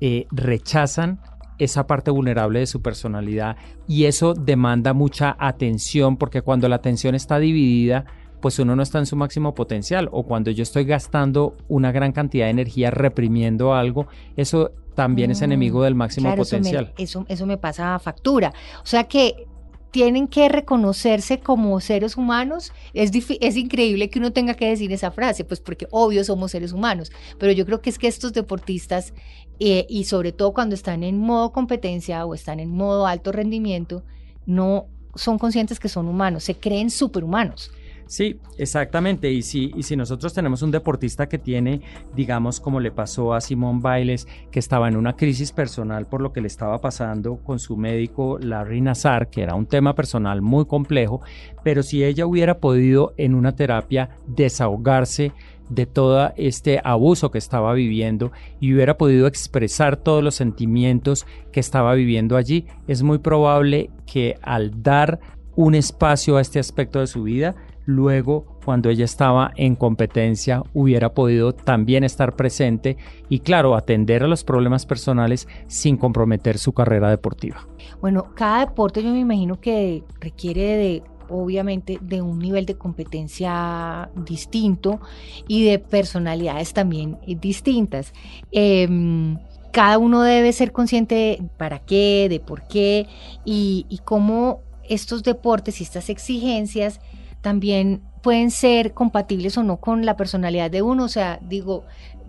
eh, 0.00 0.26
rechazan 0.30 1.20
esa 1.58 1.86
parte 1.86 2.10
vulnerable 2.10 2.60
de 2.60 2.66
su 2.66 2.82
personalidad 2.82 3.56
y 3.86 4.04
eso 4.04 4.34
demanda 4.34 4.92
mucha 4.92 5.36
atención 5.38 6.16
porque 6.16 6.42
cuando 6.42 6.68
la 6.68 6.76
atención 6.76 7.14
está 7.14 7.38
dividida, 7.38 8.04
pues 8.40 8.58
uno 8.58 8.76
no 8.76 8.82
está 8.82 8.98
en 8.98 9.06
su 9.06 9.16
máximo 9.16 9.54
potencial 9.54 10.08
o 10.12 10.24
cuando 10.24 10.50
yo 10.50 10.62
estoy 10.62 10.84
gastando 10.84 11.56
una 11.68 11.92
gran 11.92 12.12
cantidad 12.12 12.46
de 12.46 12.50
energía 12.50 12.90
reprimiendo 12.90 13.72
algo, 13.72 14.06
eso 14.36 14.72
también 14.94 15.30
es 15.30 15.40
mm, 15.40 15.44
enemigo 15.44 15.82
del 15.82 15.94
máximo 15.94 16.34
potencial. 16.34 16.92
Eso 16.96 17.20
me, 17.20 17.24
eso, 17.24 17.26
eso 17.28 17.46
me 17.46 17.56
pasa 17.56 17.94
a 17.94 17.98
factura. 17.98 18.52
O 18.82 18.86
sea 18.86 19.04
que 19.04 19.46
tienen 19.94 20.26
que 20.26 20.48
reconocerse 20.48 21.38
como 21.38 21.78
seres 21.78 22.16
humanos. 22.16 22.72
Es, 22.94 23.12
es 23.14 23.56
increíble 23.56 24.10
que 24.10 24.18
uno 24.18 24.32
tenga 24.32 24.54
que 24.54 24.68
decir 24.68 24.90
esa 24.90 25.12
frase, 25.12 25.44
pues 25.44 25.60
porque 25.60 25.86
obvio 25.92 26.24
somos 26.24 26.50
seres 26.50 26.72
humanos, 26.72 27.12
pero 27.38 27.52
yo 27.52 27.64
creo 27.64 27.80
que 27.80 27.90
es 27.90 27.98
que 28.00 28.08
estos 28.08 28.32
deportistas, 28.32 29.14
eh, 29.60 29.86
y 29.88 30.02
sobre 30.02 30.32
todo 30.32 30.52
cuando 30.52 30.74
están 30.74 31.04
en 31.04 31.20
modo 31.20 31.52
competencia 31.52 32.26
o 32.26 32.34
están 32.34 32.58
en 32.58 32.70
modo 32.70 33.06
alto 33.06 33.30
rendimiento, 33.30 34.02
no 34.46 34.88
son 35.14 35.38
conscientes 35.38 35.78
que 35.78 35.88
son 35.88 36.08
humanos, 36.08 36.42
se 36.42 36.56
creen 36.56 36.90
superhumanos. 36.90 37.70
Sí, 38.06 38.38
exactamente. 38.58 39.30
Y 39.30 39.42
si, 39.42 39.72
y 39.74 39.82
si 39.82 39.96
nosotros 39.96 40.34
tenemos 40.34 40.62
un 40.62 40.70
deportista 40.70 41.28
que 41.28 41.38
tiene, 41.38 41.80
digamos, 42.14 42.60
como 42.60 42.80
le 42.80 42.90
pasó 42.90 43.34
a 43.34 43.40
Simón 43.40 43.80
Bailes, 43.80 44.26
que 44.50 44.58
estaba 44.58 44.88
en 44.88 44.96
una 44.96 45.16
crisis 45.16 45.52
personal 45.52 46.06
por 46.06 46.20
lo 46.20 46.32
que 46.32 46.40
le 46.40 46.46
estaba 46.46 46.80
pasando 46.80 47.36
con 47.36 47.58
su 47.58 47.76
médico 47.76 48.38
Larry 48.38 48.80
Nazar, 48.80 49.30
que 49.30 49.42
era 49.42 49.54
un 49.54 49.66
tema 49.66 49.94
personal 49.94 50.42
muy 50.42 50.66
complejo, 50.66 51.22
pero 51.62 51.82
si 51.82 52.04
ella 52.04 52.26
hubiera 52.26 52.58
podido 52.58 53.14
en 53.16 53.34
una 53.34 53.56
terapia 53.56 54.10
desahogarse 54.26 55.32
de 55.68 55.86
todo 55.86 56.32
este 56.36 56.80
abuso 56.84 57.30
que 57.30 57.38
estaba 57.38 57.72
viviendo 57.72 58.32
y 58.60 58.74
hubiera 58.74 58.98
podido 58.98 59.26
expresar 59.26 59.96
todos 59.96 60.22
los 60.22 60.34
sentimientos 60.34 61.26
que 61.52 61.60
estaba 61.60 61.94
viviendo 61.94 62.36
allí, 62.36 62.66
es 62.86 63.02
muy 63.02 63.18
probable 63.18 63.90
que 64.06 64.36
al 64.42 64.82
dar 64.82 65.20
un 65.56 65.74
espacio 65.74 66.36
a 66.36 66.40
este 66.40 66.58
aspecto 66.58 67.00
de 67.00 67.06
su 67.06 67.22
vida, 67.22 67.54
luego 67.86 68.46
cuando 68.64 68.88
ella 68.88 69.04
estaba 69.04 69.52
en 69.56 69.76
competencia 69.76 70.62
hubiera 70.72 71.12
podido 71.12 71.54
también 71.54 72.04
estar 72.04 72.34
presente 72.34 72.96
y 73.28 73.40
claro, 73.40 73.76
atender 73.76 74.22
a 74.22 74.28
los 74.28 74.44
problemas 74.44 74.86
personales 74.86 75.46
sin 75.66 75.96
comprometer 75.96 76.58
su 76.58 76.72
carrera 76.72 77.10
deportiva. 77.10 77.66
Bueno, 78.00 78.34
cada 78.34 78.60
deporte 78.60 79.02
yo 79.02 79.10
me 79.10 79.20
imagino 79.20 79.60
que 79.60 80.02
requiere 80.20 80.62
de 80.76 81.02
obviamente 81.28 81.98
de 82.02 82.20
un 82.20 82.38
nivel 82.38 82.66
de 82.66 82.74
competencia 82.74 84.10
distinto 84.14 85.00
y 85.48 85.64
de 85.64 85.78
personalidades 85.78 86.74
también 86.74 87.18
distintas. 87.40 88.12
Em, 88.52 89.38
cada 89.72 89.98
uno 89.98 90.22
debe 90.22 90.52
ser 90.52 90.72
consciente 90.72 91.14
de 91.14 91.48
para 91.56 91.78
qué, 91.80 92.28
de 92.28 92.40
por 92.40 92.68
qué 92.68 93.06
y 93.44 94.00
cómo 94.04 94.60
estos 94.88 95.22
deportes 95.22 95.80
y 95.80 95.84
estas 95.84 96.10
exigencias 96.10 97.00
también 97.44 98.00
pueden 98.22 98.50
ser 98.50 98.94
compatibles 98.94 99.58
o 99.58 99.62
no 99.62 99.76
con 99.76 100.06
la 100.06 100.16
personalidad 100.16 100.70
de 100.70 100.80
uno. 100.80 101.04
O 101.04 101.08
sea, 101.08 101.38
digo, 101.42 101.84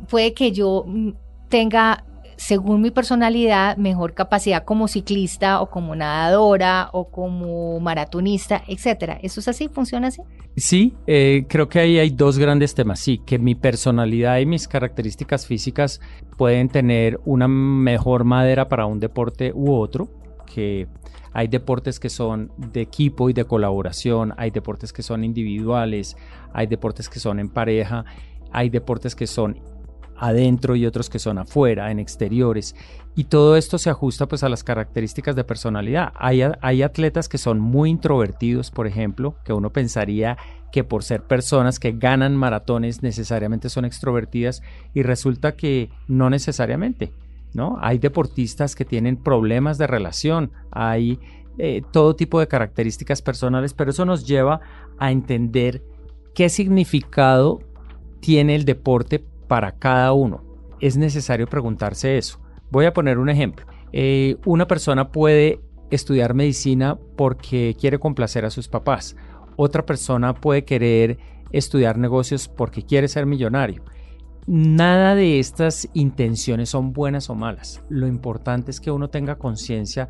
puede 0.10 0.34
que 0.34 0.52
yo 0.52 0.84
mm, 0.86 1.12
tenga, 1.48 2.04
según 2.36 2.82
mi 2.82 2.92
personalidad, 2.92 3.78
mejor 3.78 4.14
capacidad 4.14 4.66
como 4.66 4.90
ciclista 4.90 5.62
o 5.62 5.70
como 5.70 5.96
nadadora 5.96 6.90
o 6.92 7.10
como 7.10 7.80
maratonista, 7.80 8.62
etcétera. 8.68 9.18
¿Eso 9.24 9.40
es 9.40 9.48
así? 9.48 9.70
¿Funciona 9.70 10.10
así? 10.10 10.22
Sí, 10.58 10.94
eh, 11.08 11.46
creo 11.48 11.70
que 11.70 11.80
ahí 11.80 11.98
hay 11.98 12.10
dos 12.10 12.38
grandes 12.38 12.76
temas. 12.76 13.00
Sí, 13.00 13.22
que 13.26 13.40
mi 13.40 13.56
personalidad 13.56 14.40
y 14.40 14.46
mis 14.46 14.68
características 14.68 15.48
físicas 15.48 16.02
pueden 16.38 16.68
tener 16.68 17.22
una 17.24 17.48
mejor 17.48 18.26
madera 18.26 18.68
para 18.68 18.86
un 18.86 19.00
deporte 19.00 19.54
u 19.56 19.74
otro, 19.74 20.10
que 20.54 20.90
hay 21.36 21.50
deportes 21.50 22.00
que 22.00 22.10
son 22.10 22.54
de 22.56 22.80
equipo 22.80 23.30
y 23.30 23.34
de 23.34 23.44
colaboración, 23.44 24.34
hay 24.38 24.52
deportes 24.52 24.94
que 24.94 25.04
son 25.04 25.26
individuales, 25.26 26.16
hay 26.54 26.66
deportes 26.66 27.10
que 27.10 27.20
son 27.20 27.42
en 27.42 27.50
pareja, 27.50 28.06
hay 28.54 28.70
deportes 28.70 29.18
que 29.18 29.28
son 29.28 29.60
adentro 30.16 30.78
y 30.78 30.86
otros 30.86 31.10
que 31.10 31.20
son 31.20 31.38
afuera, 31.38 31.92
en 31.92 32.00
exteriores. 32.00 32.74
Y 33.18 33.26
todo 33.26 33.58
esto 33.58 33.78
se 33.78 33.90
ajusta 33.90 34.28
pues 34.30 34.44
a 34.44 34.50
las 34.50 34.64
características 34.64 35.36
de 35.36 35.44
personalidad. 35.44 36.14
Hay, 36.16 36.42
hay, 36.42 36.84
atletas 36.84 37.28
que 37.28 37.38
son 37.38 37.60
muy 37.60 37.90
introvertidos, 37.90 38.72
por 38.72 38.88
ejemplo, 38.88 39.36
que 39.44 39.52
uno 39.52 39.72
pensaría 39.72 40.38
que 40.72 40.86
por 40.86 41.04
ser 41.04 41.24
personas 41.24 41.80
que 41.80 41.92
ganan 41.92 42.38
maratones 42.38 43.04
necesariamente 43.04 43.68
son 43.68 43.84
extrovertidas 43.84 44.62
y 44.94 45.04
resulta 45.04 45.58
que 45.58 45.90
no 46.08 46.30
necesariamente. 46.30 47.12
¿No? 47.56 47.78
Hay 47.82 47.98
deportistas 47.98 48.76
que 48.76 48.86
tienen 48.86 49.18
problemas 49.18 49.78
de 49.78 49.88
relación, 49.88 50.52
hay 50.72 51.20
eh, 51.58 51.82
todo 51.92 52.16
tipo 52.16 52.40
de 52.40 52.48
características 52.48 53.22
personales, 53.22 53.74
pero 53.74 53.92
eso 53.92 54.06
nos 54.06 54.28
lleva 54.28 54.60
a 54.98 55.12
entender 55.12 55.82
qué 56.34 56.50
significado 56.50 57.62
tiene 58.20 58.56
el 58.56 58.66
deporte 58.66 59.24
para 59.48 59.74
cada 59.74 60.12
uno. 60.14 60.44
Es 60.82 60.98
necesario 60.98 61.48
preguntarse 61.48 62.18
eso. 62.18 62.40
Voy 62.72 62.86
a 62.86 62.94
poner 62.94 63.18
un 63.18 63.30
ejemplo. 63.30 63.66
Eh, 63.94 64.36
una 64.46 64.68
persona 64.68 65.12
puede 65.12 65.62
estudiar 65.92 66.34
medicina 66.34 66.98
porque 67.16 67.76
quiere 67.80 68.00
complacer 68.00 68.44
a 68.44 68.50
sus 68.50 68.68
papás. 68.68 69.16
Otra 69.56 69.86
persona 69.86 70.34
puede 70.34 70.66
querer 70.66 71.18
estudiar 71.52 71.98
negocios 71.98 72.50
porque 72.50 72.84
quiere 72.84 73.08
ser 73.08 73.26
millonario. 73.26 73.84
Nada 74.48 75.16
de 75.16 75.40
estas 75.40 75.90
intenciones 75.94 76.70
son 76.70 76.94
buenas 76.94 77.32
o 77.32 77.36
malas. 77.36 77.84
Lo 77.90 78.06
importante 78.06 78.70
es 78.70 78.80
que 78.80 78.92
uno 78.92 79.10
tenga 79.10 79.40
conciencia 79.40 80.08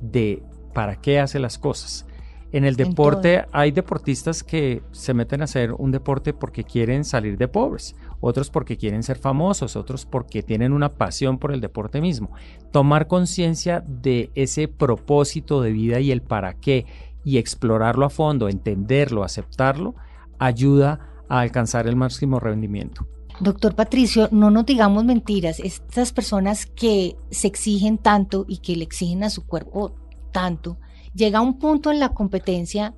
de 0.00 0.42
para 0.74 0.96
qué 0.96 1.20
hace 1.20 1.38
las 1.38 1.58
cosas. 1.58 2.06
En 2.52 2.64
el 2.64 2.76
deporte 2.76 3.44
hay 3.52 3.72
deportistas 3.72 4.42
que 4.42 4.82
se 4.92 5.12
meten 5.12 5.42
a 5.42 5.44
hacer 5.44 5.72
un 5.72 5.90
deporte 5.90 6.32
porque 6.32 6.64
quieren 6.64 7.04
salir 7.04 7.36
de 7.36 7.48
pobres, 7.48 7.94
otros 8.20 8.48
porque 8.48 8.78
quieren 8.78 9.02
ser 9.02 9.18
famosos, 9.18 9.76
otros 9.76 10.06
porque 10.06 10.42
tienen 10.42 10.72
una 10.72 10.94
pasión 10.94 11.38
por 11.38 11.52
el 11.52 11.60
deporte 11.60 12.00
mismo. 12.00 12.32
Tomar 12.70 13.06
conciencia 13.06 13.84
de 13.86 14.30
ese 14.34 14.68
propósito 14.68 15.60
de 15.60 15.72
vida 15.72 16.00
y 16.00 16.10
el 16.10 16.22
para 16.22 16.54
qué 16.54 16.86
y 17.22 17.36
explorarlo 17.36 18.06
a 18.06 18.10
fondo, 18.10 18.48
entenderlo, 18.48 19.24
aceptarlo, 19.24 19.94
ayuda 20.38 21.24
a 21.28 21.40
alcanzar 21.40 21.86
el 21.86 21.96
máximo 21.96 22.40
rendimiento. 22.40 23.06
Doctor 23.40 23.76
Patricio, 23.76 24.28
no 24.32 24.50
nos 24.50 24.66
digamos 24.66 25.04
mentiras, 25.04 25.60
estas 25.60 26.12
personas 26.12 26.66
que 26.66 27.16
se 27.30 27.46
exigen 27.46 27.98
tanto 27.98 28.44
y 28.48 28.58
que 28.58 28.74
le 28.74 28.82
exigen 28.82 29.22
a 29.22 29.30
su 29.30 29.46
cuerpo 29.46 29.94
tanto, 30.32 30.78
llega 31.14 31.40
un 31.40 31.58
punto 31.58 31.92
en 31.92 32.00
la 32.00 32.10
competencia 32.10 32.94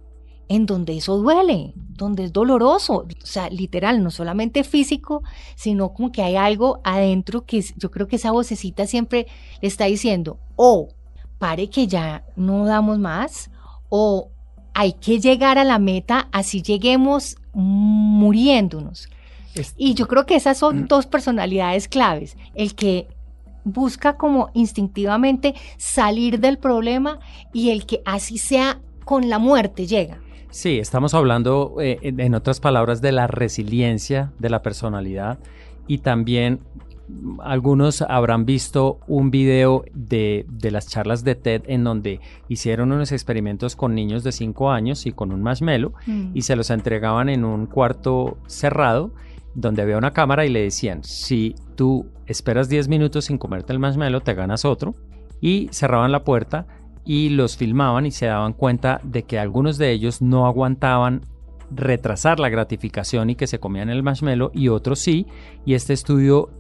en 0.48 0.66
donde 0.66 0.96
eso 0.96 1.18
duele, 1.18 1.74
donde 1.76 2.24
es 2.24 2.33
doloroso, 2.33 3.05
o 3.05 3.26
sea, 3.26 3.50
literal, 3.50 4.03
no 4.03 4.11
solamente 4.11 4.64
físico, 4.64 5.22
sino 5.57 5.92
como 5.92 6.11
que 6.11 6.22
hay 6.22 6.37
algo 6.37 6.81
adentro 6.85 7.44
que 7.44 7.62
yo 7.76 7.90
creo 7.90 8.09
que 8.09 8.16
esa 8.16 8.33
vocecita 8.33 8.87
siempre 8.87 9.26
le 9.61 9.68
está 9.68 9.85
diciendo, 9.85 10.40
o 10.57 10.88
pare 11.38 11.68
que 11.68 11.87
ya 11.87 12.24
no 12.35 12.64
damos 12.64 12.98
más, 12.98 13.50
o 13.90 14.31
hay 14.74 14.94
que 14.94 15.20
llegar 15.20 15.59
a 15.59 15.64
la 15.64 15.79
meta, 15.79 16.29
así 16.33 16.62
lleguemos 16.62 17.37
muriéndonos. 17.53 19.09
Y 19.76 19.94
yo 19.94 20.06
creo 20.06 20.26
que 20.26 20.36
esas 20.36 20.58
son 20.58 20.86
dos 20.86 21.06
personalidades 21.06 21.88
claves, 21.88 22.36
el 22.54 22.74
que 22.74 23.08
busca 23.64 24.16
como 24.16 24.50
instintivamente 24.54 25.54
salir 25.76 26.40
del 26.40 26.58
problema 26.58 27.18
y 27.52 27.70
el 27.70 27.86
que 27.86 28.02
así 28.04 28.38
sea 28.38 28.80
con 29.04 29.28
la 29.28 29.38
muerte 29.38 29.86
llega. 29.86 30.20
Sí, 30.50 30.78
estamos 30.78 31.14
hablando, 31.14 31.76
eh, 31.80 31.98
en 32.02 32.34
otras 32.34 32.58
palabras, 32.60 33.00
de 33.00 33.12
la 33.12 33.26
resiliencia 33.26 34.32
de 34.38 34.50
la 34.50 34.62
personalidad 34.62 35.38
y 35.86 35.98
también 35.98 36.60
algunos 37.42 38.02
habrán 38.02 38.44
visto 38.44 39.00
un 39.06 39.30
video 39.30 39.84
de, 39.92 40.46
las 40.62 40.88
charlas 40.88 41.24
de 41.24 41.34
TED 41.34 41.62
en 41.66 41.84
donde 41.84 42.20
hicieron 42.48 42.92
unos 42.92 43.12
experimentos 43.12 43.76
con 43.76 43.94
niños 43.94 44.22
de 44.22 44.32
5 44.32 44.70
años 44.70 45.06
y 45.06 45.12
con 45.12 45.32
un 45.32 45.42
marshmallow 45.42 45.92
mm. 46.06 46.30
y 46.34 46.42
se 46.42 46.56
los 46.56 46.70
entregaban 46.70 47.28
en 47.28 47.44
un 47.44 47.66
cuarto 47.66 48.38
cerrado 48.46 49.12
donde 49.54 49.82
había 49.82 49.98
una 49.98 50.12
cámara 50.12 50.46
y 50.46 50.50
le 50.50 50.62
decían, 50.62 51.02
si 51.02 51.54
tú 51.76 52.06
esperas 52.26 52.68
10 52.68 52.88
minutos 52.88 53.26
sin 53.26 53.38
comerte 53.38 53.72
el 53.72 53.78
marshmallow, 53.78 54.20
te 54.20 54.34
ganas 54.34 54.64
otro. 54.64 54.94
Y 55.40 55.68
cerraban 55.72 56.12
la 56.12 56.24
puerta 56.24 56.66
y 57.04 57.30
los 57.30 57.56
filmaban 57.56 58.06
y 58.06 58.10
se 58.10 58.26
daban 58.26 58.52
cuenta 58.52 59.00
de 59.02 59.22
que 59.22 59.38
algunos 59.38 59.78
de 59.78 59.90
ellos 59.90 60.20
no 60.20 60.46
aguantaban 60.46 61.22
retrasar 61.70 62.40
la 62.40 62.48
gratificación 62.48 63.30
y 63.30 63.36
que 63.36 63.46
se 63.46 63.60
comían 63.60 63.90
el 63.90 64.02
marshmallow 64.02 64.50
y 64.52 64.68
otros 64.68 64.98
sí. 64.98 65.26
Y 65.64 65.74
este 65.74 65.92
estudio 65.92 66.50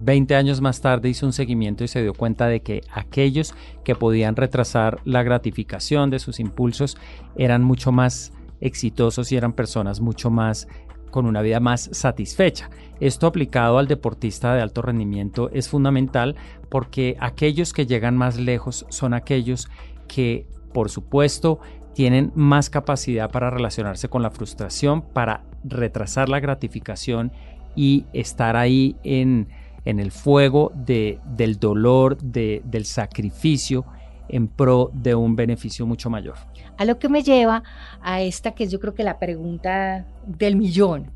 20 0.00 0.34
años 0.34 0.60
más 0.60 0.80
tarde 0.80 1.08
hizo 1.08 1.26
un 1.26 1.32
seguimiento 1.32 1.84
y 1.84 1.88
se 1.88 2.02
dio 2.02 2.14
cuenta 2.14 2.46
de 2.46 2.62
que 2.62 2.82
aquellos 2.92 3.54
que 3.84 3.94
podían 3.94 4.36
retrasar 4.36 5.00
la 5.04 5.22
gratificación 5.22 6.10
de 6.10 6.18
sus 6.18 6.40
impulsos 6.40 6.96
eran 7.36 7.62
mucho 7.62 7.92
más 7.92 8.32
exitosos 8.60 9.32
y 9.32 9.36
eran 9.36 9.52
personas 9.52 10.00
mucho 10.00 10.30
más 10.30 10.68
con 11.10 11.26
una 11.26 11.42
vida 11.42 11.60
más 11.60 11.88
satisfecha. 11.92 12.70
Esto 13.00 13.26
aplicado 13.26 13.78
al 13.78 13.88
deportista 13.88 14.54
de 14.54 14.62
alto 14.62 14.82
rendimiento 14.82 15.50
es 15.52 15.68
fundamental 15.68 16.36
porque 16.68 17.16
aquellos 17.20 17.72
que 17.72 17.86
llegan 17.86 18.16
más 18.16 18.38
lejos 18.38 18.86
son 18.88 19.14
aquellos 19.14 19.68
que, 20.08 20.46
por 20.72 20.90
supuesto, 20.90 21.60
tienen 21.94 22.32
más 22.34 22.70
capacidad 22.70 23.30
para 23.30 23.50
relacionarse 23.50 24.08
con 24.08 24.22
la 24.22 24.30
frustración, 24.30 25.02
para 25.02 25.44
retrasar 25.64 26.28
la 26.28 26.40
gratificación 26.40 27.32
y 27.76 28.06
estar 28.12 28.56
ahí 28.56 28.96
en, 29.02 29.48
el 29.84 30.10
fuego 30.10 30.72
de, 30.74 31.18
del 31.24 31.58
dolor, 31.58 32.16
de, 32.18 32.62
del 32.64 32.84
sacrificio 32.84 33.84
en 34.28 34.48
pro 34.48 34.90
de 34.94 35.14
un 35.14 35.36
beneficio 35.36 35.86
mucho 35.86 36.10
mayor. 36.10 36.36
A 36.80 36.86
lo 36.86 36.98
que 36.98 37.10
me 37.10 37.22
lleva 37.22 37.62
a 38.00 38.22
esta 38.22 38.52
que 38.52 38.64
es 38.64 38.70
yo 38.70 38.80
creo 38.80 38.94
que 38.94 39.04
la 39.04 39.18
pregunta 39.18 40.06
del 40.24 40.56
millón. 40.56 41.10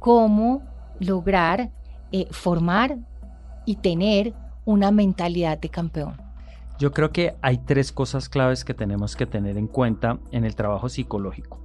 ¿Cómo 0.00 0.64
lograr 0.98 1.70
eh, 2.10 2.26
formar 2.32 2.98
y 3.66 3.76
tener 3.76 4.34
una 4.64 4.90
mentalidad 4.90 5.58
de 5.60 5.68
campeón? 5.68 6.16
Yo 6.80 6.90
creo 6.90 7.12
que 7.12 7.36
hay 7.40 7.58
tres 7.58 7.92
cosas 7.92 8.28
claves 8.28 8.64
que 8.64 8.74
tenemos 8.74 9.14
que 9.14 9.26
tener 9.26 9.56
en 9.58 9.68
cuenta 9.68 10.18
en 10.32 10.44
el 10.44 10.56
trabajo 10.56 10.88
psicológico. 10.88 11.60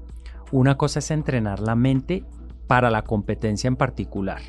Una 0.51 0.77
cosa 0.77 0.99
es 0.99 1.09
entrenar 1.09 1.61
la 1.61 1.73
mente 1.73 2.23
para 2.67 2.91
la 2.91 3.01
competencia 3.01 3.67
en 3.67 3.75
particular. 3.75 4.43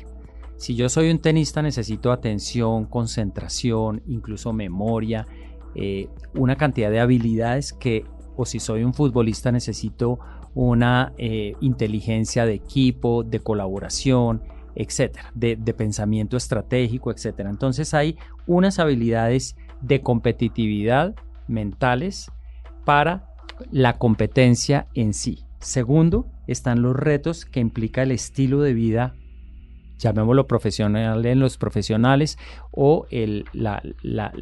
Si 0.57 0.75
yo 0.75 0.87
soy 0.87 1.09
un 1.09 1.17
tenista 1.17 1.63
necesito 1.63 2.11
atención, 2.11 2.85
concentración, 2.85 4.03
incluso 4.05 4.53
memoria, 4.53 5.25
eh, 5.73 6.09
una 6.35 6.57
cantidad 6.57 6.91
de 6.91 6.99
habilidades 6.99 7.73
que, 7.73 8.05
o 8.35 8.45
si 8.45 8.59
soy 8.59 8.83
un 8.83 8.93
futbolista 8.93 9.51
necesito 9.51 10.19
una 10.55 11.13
eh, 11.17 11.55
inteligencia 11.61 12.45
de 12.45 12.53
equipo, 12.53 13.23
de 13.23 13.39
colaboración, 13.39 14.41
etcétera, 14.75 15.31
de, 15.35 15.55
de 15.55 15.73
pensamiento 15.73 16.37
estratégico, 16.37 17.11
etcétera. 17.11 17.49
Entonces 17.49 17.93
hay 17.93 18.17
unas 18.47 18.79
habilidades 18.79 19.55
de 19.81 20.01
competitividad 20.01 21.15
mentales 21.47 22.31
para 22.85 23.33
la 23.71 23.97
competencia 23.97 24.87
en 24.93 25.13
sí. 25.13 25.45
Segundo, 25.59 26.27
están 26.47 26.81
los 26.81 26.95
retos 26.95 27.45
que 27.45 27.59
implica 27.59 28.03
el 28.03 28.11
estilo 28.11 28.61
de 28.61 28.73
vida, 28.73 29.15
llamémoslo 29.97 30.47
profesional 30.47 31.25
en 31.25 31.39
los 31.39 31.57
profesionales 31.57 32.37
o 32.71 33.05
el, 33.09 33.45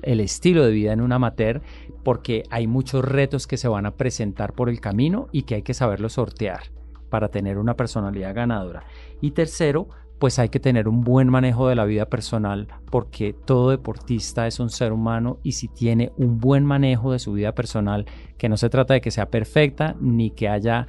estilo 0.03 0.65
de 0.65 0.71
vida 0.71 0.93
en 0.93 1.01
un 1.01 1.11
amateur, 1.11 1.61
porque 2.03 2.43
hay 2.49 2.67
muchos 2.67 3.03
retos 3.05 3.47
que 3.47 3.57
se 3.57 3.67
van 3.67 3.85
a 3.85 3.95
presentar 3.95 4.53
por 4.53 4.69
el 4.69 4.79
camino 4.79 5.27
y 5.31 5.43
que 5.43 5.55
hay 5.55 5.61
que 5.61 5.73
saberlo 5.73 6.09
sortear 6.09 6.63
para 7.09 7.29
tener 7.29 7.57
una 7.57 7.75
personalidad 7.75 8.33
ganadora. 8.33 8.83
Y 9.19 9.31
tercero, 9.31 9.89
pues 10.17 10.39
hay 10.39 10.49
que 10.49 10.59
tener 10.59 10.87
un 10.87 11.01
buen 11.01 11.29
manejo 11.29 11.67
de 11.67 11.75
la 11.75 11.85
vida 11.85 12.05
personal 12.05 12.67
porque 12.89 13.33
todo 13.33 13.71
deportista 13.71 14.47
es 14.47 14.59
un 14.59 14.69
ser 14.69 14.93
humano 14.93 15.39
y 15.43 15.53
si 15.53 15.67
tiene 15.67 16.11
un 16.15 16.39
buen 16.39 16.63
manejo 16.63 17.11
de 17.11 17.19
su 17.19 17.33
vida 17.33 17.53
personal, 17.53 18.05
que 18.37 18.47
no 18.47 18.55
se 18.55 18.69
trata 18.69 18.93
de 18.93 19.01
que 19.01 19.11
sea 19.11 19.29
perfecta 19.29 19.95
ni 19.99 20.29
que 20.31 20.47
haya 20.47 20.87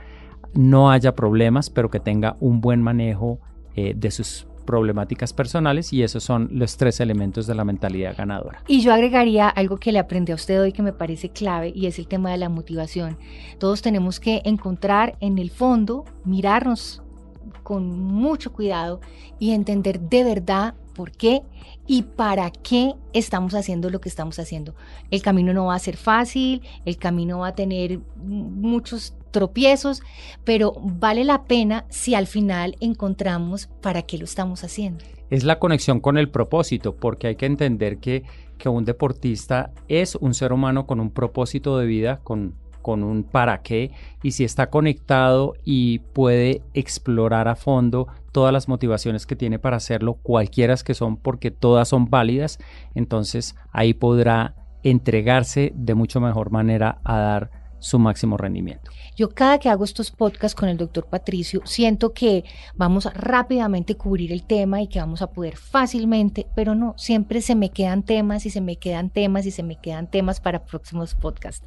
no 0.55 0.91
haya 0.91 1.15
problemas, 1.15 1.71
pero 1.71 1.91
que 1.91 1.99
tenga 1.99 2.37
un 2.41 2.61
buen 2.61 2.83
manejo 2.83 3.41
eh, 3.75 3.95
de 3.97 4.11
sus 4.11 4.47
problemáticas 4.65 5.33
personales 5.33 5.93
y 5.93 6.03
esos 6.03 6.23
son 6.25 6.49
los 6.53 6.77
tres 6.77 7.01
elementos 7.01 7.47
de 7.47 7.55
la 7.55 7.65
mentalidad 7.65 8.17
ganadora. 8.17 8.63
Y 8.67 8.81
yo 8.81 8.93
agregaría 8.93 9.49
algo 9.49 9.77
que 9.77 9.93
le 9.93 9.99
aprendí 9.99 10.33
a 10.33 10.37
usted 10.37 10.61
hoy 10.61 10.73
que 10.73 10.83
me 10.83 10.93
parece 10.93 11.31
clave 11.31 11.73
y 11.75 11.87
es 11.87 11.99
el 11.99 12.07
tema 12.07 12.31
de 12.31 12.39
la 12.39 12.49
motivación. 12.49 13.19
Todos 13.59 13.83
tenemos 13.83 14.21
que 14.21 14.43
encontrar 14.45 15.17
en 15.21 15.39
el 15.39 15.51
fondo, 15.51 16.05
mirarnos 16.25 17.03
con 17.63 18.01
mucho 18.01 18.53
cuidado 18.53 19.01
y 19.39 19.53
entender 19.53 20.01
de 20.01 20.25
verdad 20.25 20.75
por 20.95 21.11
qué 21.11 21.43
y 21.87 22.03
para 22.03 22.51
qué 22.51 22.95
estamos 23.13 23.55
haciendo 23.55 23.91
lo 23.91 24.01
que 24.01 24.09
estamos 24.09 24.39
haciendo. 24.39 24.75
El 25.11 25.23
camino 25.23 25.53
no 25.53 25.67
va 25.67 25.75
a 25.75 25.79
ser 25.79 25.97
fácil, 25.97 26.63
el 26.85 26.97
camino 26.97 27.41
va 27.41 27.49
a 27.49 27.55
tener 27.55 28.01
muchos 28.17 29.15
tropiezos, 29.33 30.03
pero 30.45 30.75
vale 30.81 31.25
la 31.25 31.45
pena 31.45 31.85
si 31.89 32.15
al 32.15 32.27
final 32.27 32.77
encontramos 32.81 33.69
para 33.81 34.03
qué 34.03 34.19
lo 34.19 34.25
estamos 34.25 34.63
haciendo. 34.63 35.05
Es 35.31 35.45
la 35.45 35.59
conexión 35.59 36.01
con 36.01 36.19
el 36.19 36.29
propósito, 36.29 36.95
porque 36.95 37.27
hay 37.27 37.37
que 37.37 37.47
entender 37.47 37.99
que, 37.99 38.23
que 38.59 38.69
un 38.69 38.85
deportista 38.85 39.73
es 39.89 40.15
un 40.15 40.35
ser 40.35 40.53
humano 40.53 40.87
con 40.87 41.01
un 41.01 41.11
propósito 41.11 41.79
de 41.79 41.87
vida, 41.87 42.21
con 42.23 42.55
con 42.83 43.05
un 43.05 43.23
para 43.23 43.63
qué 43.63 43.93
y 44.23 44.33
si 44.33 44.45
está 44.45 44.69
conectado 44.69 45.55
y 45.65 46.01
puede 46.01 46.63
explorar 46.75 47.49
a 47.49 47.55
fondo 47.55 48.09
todas 48.33 48.53
las 48.53 48.69
motivaciones 48.69 49.25
que 49.25 49.37
tiene 49.37 49.59
para 49.59 49.77
hacerlo, 49.77 50.15
cualquiera 50.15 50.75
que 50.85 50.95
son, 50.95 51.17
porque 51.17 51.51
todas 51.51 51.89
son 51.89 52.11
válidas, 52.11 52.59
entonces 52.95 53.55
ahí 53.71 53.95
podrá 53.95 54.55
entregarse 54.83 55.73
de 55.77 55.95
mucho 55.95 56.21
mejor 56.21 56.51
manera 56.51 57.01
a 57.05 57.19
dar 57.19 57.62
su 57.83 57.99
máximo 57.99 58.37
rendimiento. 58.37 58.91
Yo 59.17 59.29
cada 59.29 59.59
que 59.59 59.69
hago 59.69 59.85
estos 59.85 60.11
podcasts 60.11 60.55
con 60.55 60.69
el 60.69 60.79
doctor 60.79 61.07
Patricio, 61.07 61.61
siento 61.65 62.13
que 62.15 62.45
vamos 62.75 63.07
a 63.07 63.11
rápidamente 63.11 63.97
cubrir 63.97 64.33
el 64.33 64.45
tema 64.45 64.81
y 64.81 64.87
que 64.87 65.01
vamos 65.01 65.21
a 65.21 65.27
poder 65.27 65.57
fácilmente, 65.57 66.47
pero 66.55 66.75
no, 66.75 66.95
siempre 66.97 67.43
se 67.43 67.55
me 67.55 67.71
quedan 67.71 68.05
temas 68.05 68.47
y 68.47 68.51
se 68.51 68.61
me 68.61 68.77
quedan 68.77 69.11
temas 69.11 69.45
y 69.45 69.51
se 69.51 69.63
me 69.63 69.77
quedan 69.77 70.11
temas 70.11 70.41
para 70.41 70.65
próximos 70.65 71.15
podcasts. 71.15 71.67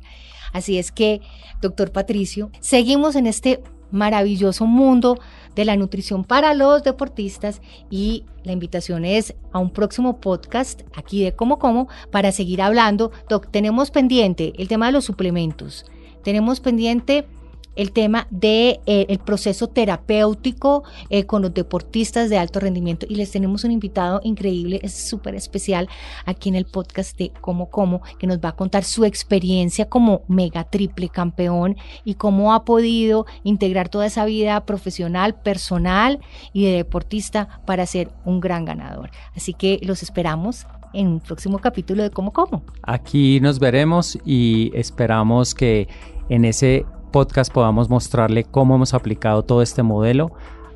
Así 0.53 0.79
es 0.79 0.91
que, 0.91 1.21
doctor 1.61 1.91
Patricio, 1.91 2.49
seguimos 2.61 3.15
en 3.15 3.27
este 3.27 3.61
maravilloso 3.91 4.65
mundo 4.65 5.19
de 5.53 5.65
la 5.65 5.75
nutrición 5.75 6.23
para 6.23 6.53
los 6.53 6.83
deportistas 6.83 7.61
y 7.89 8.25
la 8.43 8.53
invitación 8.53 9.05
es 9.05 9.35
a 9.51 9.59
un 9.59 9.69
próximo 9.69 10.19
podcast 10.19 10.81
aquí 10.95 11.23
de 11.23 11.35
Como 11.35 11.59
Como 11.59 11.87
para 12.11 12.31
seguir 12.31 12.61
hablando. 12.61 13.11
Doc, 13.29 13.49
tenemos 13.51 13.91
pendiente 13.91 14.53
el 14.57 14.67
tema 14.67 14.87
de 14.87 14.93
los 14.93 15.05
suplementos, 15.05 15.85
tenemos 16.25 16.59
pendiente 16.59 17.27
el 17.75 17.91
tema 17.91 18.25
del 18.31 18.39
de, 18.39 18.79
eh, 18.87 19.05
el 19.09 19.19
proceso 19.19 19.67
terapéutico 19.67 20.83
eh, 21.09 21.25
con 21.25 21.43
los 21.43 21.53
deportistas 21.53 22.31
de 22.31 22.37
alto 22.39 22.59
rendimiento 22.59 23.05
y 23.07 23.15
les 23.15 23.29
tenemos 23.29 23.63
un 23.63 23.71
invitado 23.71 24.21
increíble, 24.23 24.79
es 24.81 25.07
súper 25.07 25.35
especial 25.35 25.87
aquí 26.25 26.49
en 26.49 26.55
el 26.55 26.65
podcast 26.65 27.15
de 27.17 27.31
Como 27.41 27.69
Como, 27.69 28.01
que 28.17 28.25
nos 28.25 28.39
va 28.39 28.49
a 28.49 28.55
contar 28.55 28.83
su 28.85 29.05
experiencia 29.05 29.87
como 29.87 30.23
mega 30.27 30.63
triple 30.63 31.09
campeón 31.09 31.75
y 32.05 32.15
cómo 32.15 32.53
ha 32.53 32.65
podido 32.65 33.27
integrar 33.43 33.89
toda 33.89 34.07
esa 34.07 34.25
vida 34.25 34.65
profesional, 34.65 35.35
personal 35.35 36.19
y 36.53 36.65
de 36.65 36.71
deportista 36.71 37.61
para 37.67 37.85
ser 37.85 38.09
un 38.25 38.39
gran 38.39 38.65
ganador. 38.65 39.11
Así 39.35 39.53
que 39.53 39.79
los 39.83 40.01
esperamos 40.01 40.65
en 40.95 41.07
un 41.07 41.19
próximo 41.19 41.59
capítulo 41.59 42.03
de 42.03 42.09
Como 42.09 42.31
Como. 42.31 42.63
Aquí 42.81 43.39
nos 43.41 43.59
veremos 43.59 44.17
y 44.25 44.71
esperamos 44.73 45.53
que 45.53 45.87
en 46.29 46.45
ese 46.45 46.85
podcast 47.11 47.51
podamos 47.51 47.89
mostrarle 47.89 48.43
cómo 48.43 48.75
hemos 48.75 48.93
aplicado 48.93 49.43
todo 49.43 49.61
este 49.61 49.83
modelo 49.83 50.31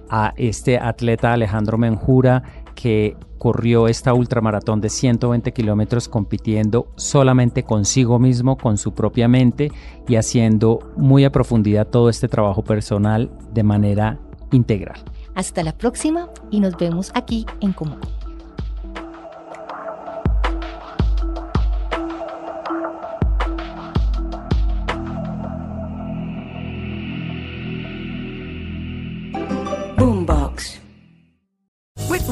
a 0.10 0.34
este 0.38 0.80
atleta 0.80 1.34
Alejandro 1.34 1.78
Menjura 1.78 2.44
que 2.76 3.18
corrió 3.38 3.88
esta 3.88 4.14
ultramaratón 4.14 4.82
de 4.82 4.90
120 4.90 5.52
kilómetros 5.54 6.08
compitiendo 6.08 6.88
solamente 6.96 7.64
consigo 7.64 8.20
mismo, 8.20 8.58
con 8.58 8.78
su 8.78 8.94
propia 8.94 9.28
mente 9.28 9.72
y 10.08 10.16
haciendo 10.16 10.80
muy 10.96 11.24
a 11.26 11.32
profundidad 11.32 11.88
todo 11.88 12.10
este 12.10 12.28
trabajo 12.28 12.64
personal 12.64 13.32
de 13.52 13.64
manera 13.64 14.20
integral. 14.52 15.00
Hasta 15.36 15.64
la 15.64 15.78
próxima 15.78 16.30
y 16.52 16.60
nos 16.60 16.78
vemos 16.78 17.12
aquí 17.16 17.46
en 17.62 17.74
Común. 17.74 18.00